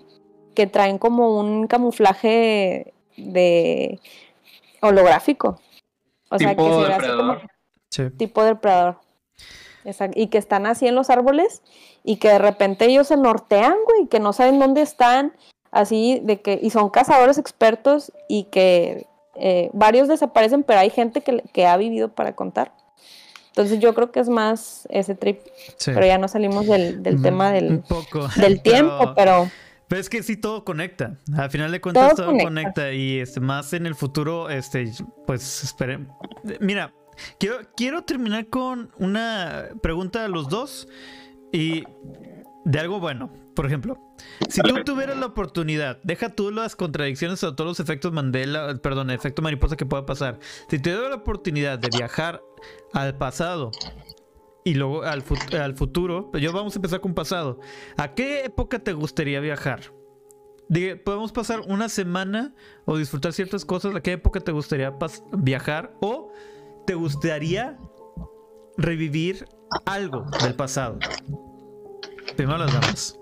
[0.54, 4.00] que traen como un camuflaje de
[4.82, 5.62] holográfico.
[6.28, 7.36] O sea, que se hace como
[8.18, 8.98] tipo depredador.
[10.14, 11.62] Y que están así en los árboles
[12.04, 15.32] y que de repente ellos se nortean, güey, que no saben dónde están,
[15.70, 19.06] así de que, y son cazadores expertos y que
[19.36, 22.72] eh, varios desaparecen, pero hay gente que, ha vivido para contar.
[23.48, 25.40] Entonces yo creo que es más ese trip,
[25.84, 27.82] pero ya no salimos del, mm, tema del,
[28.36, 29.50] del tiempo, pero...
[29.88, 31.18] Pero es que sí todo conecta.
[31.36, 32.92] Al final de cuentas todo, conecta.
[32.92, 34.90] y este más en el futuro este
[35.26, 36.08] pues esperen.
[36.58, 36.94] Mira,
[37.38, 40.88] quiero quiero terminar con una pregunta a los dos.
[41.54, 41.84] Y
[42.64, 43.96] de algo bueno, por ejemplo,
[44.48, 49.10] si tú tuvieras la oportunidad, deja tú las contradicciones o todos los efectos Mandela, perdón,
[49.10, 50.40] efecto mariposa que pueda pasar.
[50.68, 52.42] Si te doy la oportunidad de viajar
[52.92, 53.70] al pasado
[54.64, 55.22] y luego al,
[55.52, 57.60] al futuro, pues yo vamos a empezar con pasado.
[57.96, 59.92] ¿A qué época te gustaría viajar?
[61.04, 62.52] podemos pasar una semana
[62.84, 63.94] o disfrutar ciertas cosas.
[63.94, 64.92] ¿A qué época te gustaría
[65.32, 65.94] viajar?
[66.00, 66.32] ¿O
[66.84, 67.78] te gustaría
[68.76, 69.46] revivir
[69.84, 70.98] algo del pasado?
[72.36, 73.18] Primero las damas.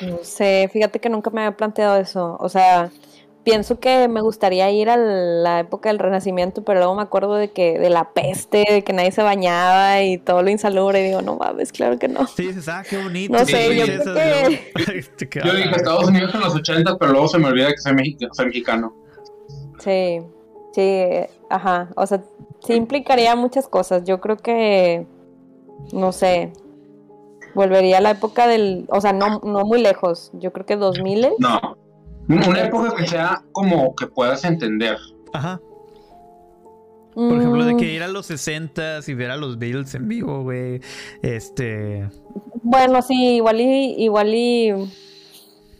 [0.00, 2.36] No sé, fíjate que nunca me había planteado eso.
[2.40, 2.90] O sea,
[3.44, 7.50] pienso que me gustaría ir a la época del Renacimiento, pero luego me acuerdo de
[7.50, 11.00] que de la peste, de que nadie se bañaba y todo lo insalubre.
[11.00, 12.26] Y digo, no mames, claro que no.
[12.26, 13.32] Sí, dices, ah, qué bonito.
[13.32, 14.72] No sé, yo creo que...
[15.44, 17.94] yo dije Estados Unidos en los 80, pero luego se me olvida que soy
[18.46, 18.94] mexicano.
[19.78, 20.20] Sí,
[20.74, 21.02] sí,
[21.48, 21.88] ajá.
[21.96, 22.22] O sea,
[22.64, 24.04] sí implicaría muchas cosas.
[24.04, 25.06] Yo creo que,
[25.92, 26.52] no sé,
[27.54, 30.30] volvería a la época del, o sea, no, no muy lejos.
[30.34, 31.28] Yo creo que 2000.
[31.38, 31.76] No,
[32.28, 34.98] una época que sea como que puedas entender.
[35.32, 35.60] Ajá.
[37.14, 37.96] Por ejemplo, de que mm.
[37.96, 40.80] ir a los 60 y ver a los Beatles en vivo, güey.
[41.20, 42.08] Este.
[42.62, 44.04] Bueno, sí, igual y.
[44.04, 44.72] Igual y.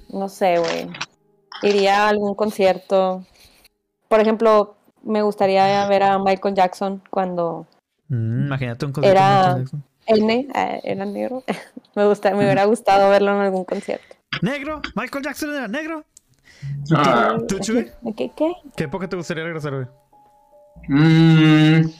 [0.09, 0.89] No sé, güey.
[1.63, 3.25] Iría a algún concierto.
[4.09, 7.67] por ejemplo, me gustaría ver a Michael Jackson cuando
[8.09, 9.65] mm, imagínate un concierto era
[10.07, 11.45] N, eh, era negro.
[11.95, 14.17] me gusta, me hubiera gustado verlo en algún concierto.
[14.43, 16.05] Negro, Michael Jackson era negro.
[16.95, 17.37] Ah.
[17.47, 18.33] ¿Tú, ¿Qué, ¿Qué,
[18.77, 18.85] qué?
[18.85, 19.87] época te gustaría regresar, güey?
[20.89, 21.91] Mm.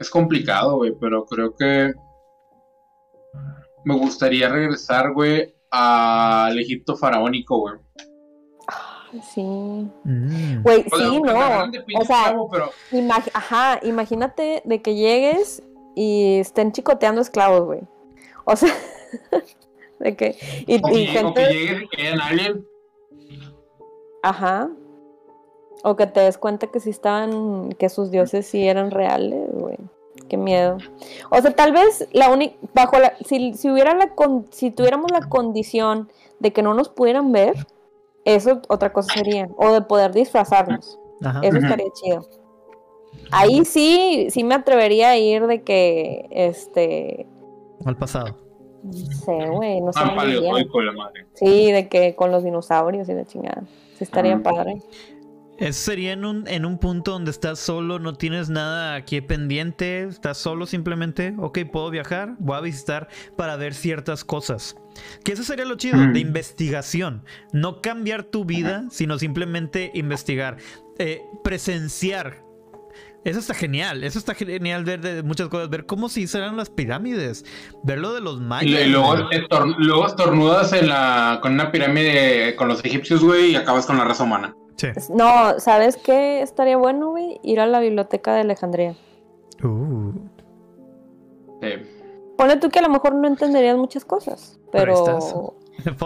[0.00, 1.92] es complicado, güey, pero creo que
[3.84, 7.74] me gustaría regresar, güey, al Egipto faraónico, güey.
[9.22, 9.42] Sí.
[9.42, 10.62] Mm.
[10.62, 11.70] Güey, sí, no.
[11.98, 12.34] O sea,
[13.34, 15.62] ajá, imagínate de que llegues
[15.94, 17.80] y estén chicoteando esclavos, güey.
[18.44, 18.72] O sea,
[19.98, 20.36] de que.
[20.66, 21.26] Y, o que, gente...
[21.26, 22.66] o que lleguen y que alguien.
[24.22, 24.70] Ajá.
[25.84, 29.76] O que te des cuenta que sí estaban, que sus dioses sí eran reales, güey.
[30.28, 30.78] Qué miedo.
[31.30, 34.12] O sea, tal vez la única, bajo la, si, si hubiera la,
[34.50, 36.10] si tuviéramos la condición
[36.40, 37.54] de que no nos pudieran ver,
[38.34, 39.48] eso otra cosa sería.
[39.56, 40.98] O de poder disfrazarnos.
[41.42, 42.26] Eso estaría chido.
[43.30, 47.26] Ahí sí, sí me atrevería a ir de que, este...
[47.84, 48.36] Al pasado.
[48.82, 50.00] No sé, güey, no sé.
[50.00, 53.62] la Sí, de que con los dinosaurios y de chingada.
[53.96, 54.80] Sí estaría padre.
[55.58, 60.04] Eso sería en un, en un punto donde estás solo, no tienes nada aquí pendiente,
[60.04, 64.76] estás solo simplemente, ok, puedo viajar, voy a visitar para ver ciertas cosas.
[65.24, 67.24] Que eso sería lo chido, de investigación.
[67.52, 70.58] No cambiar tu vida, sino simplemente investigar.
[70.98, 72.44] Eh, presenciar.
[73.24, 76.70] Eso está genial, eso está genial ver de muchas cosas, ver cómo se hicieron las
[76.70, 77.44] pirámides,
[77.82, 78.80] ver lo de los mayas.
[78.80, 79.16] Y luego,
[79.78, 84.04] luego estornudas en la, con una pirámide con los egipcios, güey, y acabas con la
[84.04, 84.54] raza humana.
[85.10, 87.40] No, ¿sabes qué estaría bueno, güey?
[87.42, 88.94] Ir a la biblioteca de Alejandría.
[89.62, 90.12] Uh.
[92.36, 95.20] Pone tú que a lo mejor no entenderías muchas cosas, pero.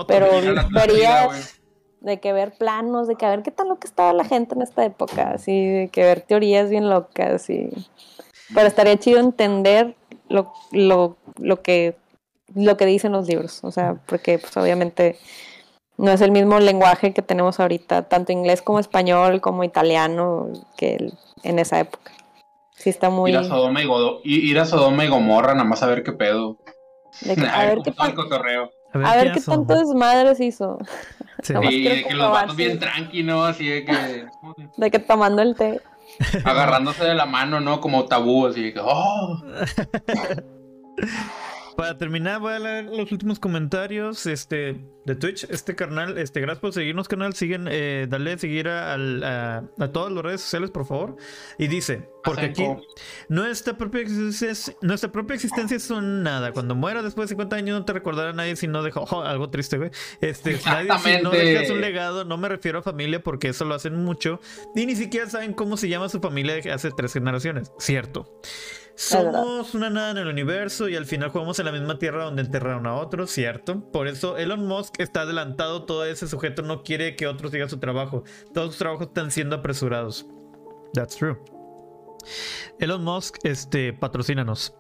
[0.07, 0.27] Pero,
[0.71, 1.61] verías
[2.01, 4.55] de que ver planos, de que a ver qué tal lo que estaba la gente
[4.55, 7.71] en esta época, así, de que ver teorías bien locas y.
[8.55, 9.95] Pero estaría chido entender
[10.29, 11.97] lo, lo, lo que
[12.55, 15.19] lo que dicen los libros, o sea, porque pues obviamente
[16.03, 21.13] no es el mismo lenguaje que tenemos ahorita, tanto inglés como español, como italiano, que
[21.45, 22.11] en esa época.
[22.75, 23.31] Sí está muy...
[23.31, 23.81] Ir a Sodoma
[24.25, 26.59] y, ir a Sodoma y Gomorra, nada más a ver qué pedo.
[27.53, 28.17] a, ver qué tal...
[29.05, 30.79] A ver, qué, tanto desmadres hizo.
[31.41, 33.45] Sí, de que los vatos bien tranqui, ¿no?
[33.45, 34.27] Así de que...
[34.77, 35.81] De que tomando el té.
[36.45, 37.81] Agarrándose de la mano, ¿no?
[37.81, 38.81] Como tabú, así de que...
[38.83, 39.41] ¡Oh!
[41.77, 45.45] Para terminar, voy a leer los últimos comentarios este, de Twitch.
[45.45, 47.33] Este canal, este, gracias por seguirnos, canal.
[47.33, 49.63] Siguen, eh, dale a seguir a,
[49.93, 51.17] todas las redes sociales, por favor.
[51.59, 52.67] Y dice, porque aquí
[53.29, 56.53] nuestra propia, existencia, nuestra propia existencia es un nada.
[56.53, 59.49] Cuando muera después de 50 años no te recordará nadie si no dejó oh, algo
[59.49, 59.91] triste, güey.
[60.21, 62.25] Este, nadie si no dejas un legado.
[62.25, 64.41] No me refiero a familia porque eso lo hacen mucho.
[64.75, 67.73] Y ni siquiera saben cómo se llama su familia de hace tres generaciones.
[67.79, 68.41] Cierto.
[68.95, 72.43] Somos una nada en el universo y al final jugamos en la misma tierra donde
[72.43, 73.81] enterraron a otros, ¿cierto?
[73.91, 77.79] Por eso Elon Musk está adelantado, todo ese sujeto no quiere que otros digan su
[77.79, 78.25] trabajo.
[78.53, 80.27] Todos sus trabajos están siendo apresurados.
[80.95, 81.39] That's true.
[82.79, 84.75] Elon Musk, este, patrocínanos.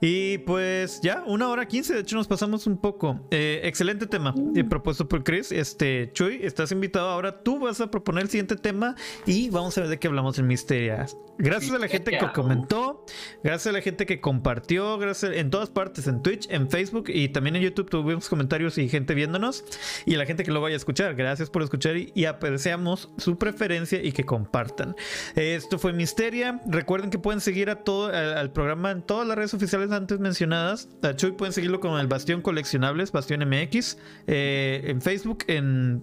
[0.00, 3.20] Y pues ya, una hora quince, de hecho nos pasamos un poco.
[3.30, 5.50] Eh, excelente tema eh, propuesto por Chris.
[5.50, 7.42] Este, Chuy, estás invitado ahora.
[7.42, 10.46] Tú vas a proponer el siguiente tema y vamos a ver de qué hablamos en
[10.46, 11.16] Misterias.
[11.38, 13.04] Gracias a la gente que comentó,
[13.42, 17.28] gracias a la gente que compartió, gracias en todas partes, en Twitch, en Facebook y
[17.28, 19.64] también en YouTube tuvimos comentarios y gente viéndonos.
[20.06, 23.38] Y a la gente que lo vaya a escuchar, gracias por escuchar y, apreciamos su
[23.38, 24.96] preferencia y que compartan.
[25.36, 26.60] esto fue Misteria.
[26.66, 30.88] Recuerden que pueden seguir a todo al programa en todas las redes oficiales antes mencionadas.
[31.02, 36.02] A Chuy pueden seguirlo con el Bastión Coleccionables, Bastión MX, eh, en Facebook, en,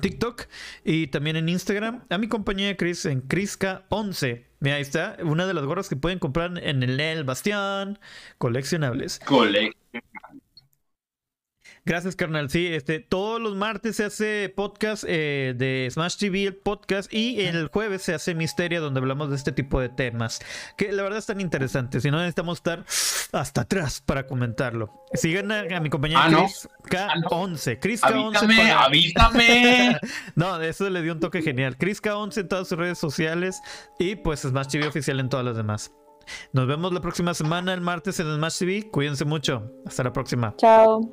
[0.00, 0.44] TikTok
[0.84, 2.04] y también en Instagram.
[2.08, 4.51] A mi compañía Chris en Criska11.
[4.62, 7.98] Mira, ahí está, una de las gorras que pueden comprar en el, Bastión
[8.38, 9.18] Coleccionables.
[9.18, 10.31] Coleccionables.
[11.84, 12.48] Gracias, carnal.
[12.48, 17.40] Sí, este, todos los martes se hace podcast eh, de Smash TV, el podcast, y
[17.40, 20.40] el jueves se hace Misteria, donde hablamos de este tipo de temas,
[20.76, 22.04] que la verdad están interesantes.
[22.04, 22.84] Y no necesitamos estar
[23.32, 24.92] hasta atrás para comentarlo.
[25.14, 27.78] Sigan a, mi compañero ah, Chris K11.
[27.80, 28.36] Chris K11.
[28.36, 30.00] Avísame, avísame.
[30.36, 31.76] no, eso le dio un toque genial.
[31.76, 33.60] Chris K11 en todas sus redes sociales
[33.98, 35.90] y pues Smash TV oficial en todas las demás.
[36.52, 38.88] Nos vemos la próxima semana, el martes en Smash TV.
[38.88, 39.68] Cuídense mucho.
[39.84, 40.54] Hasta la próxima.
[40.58, 41.10] Chao.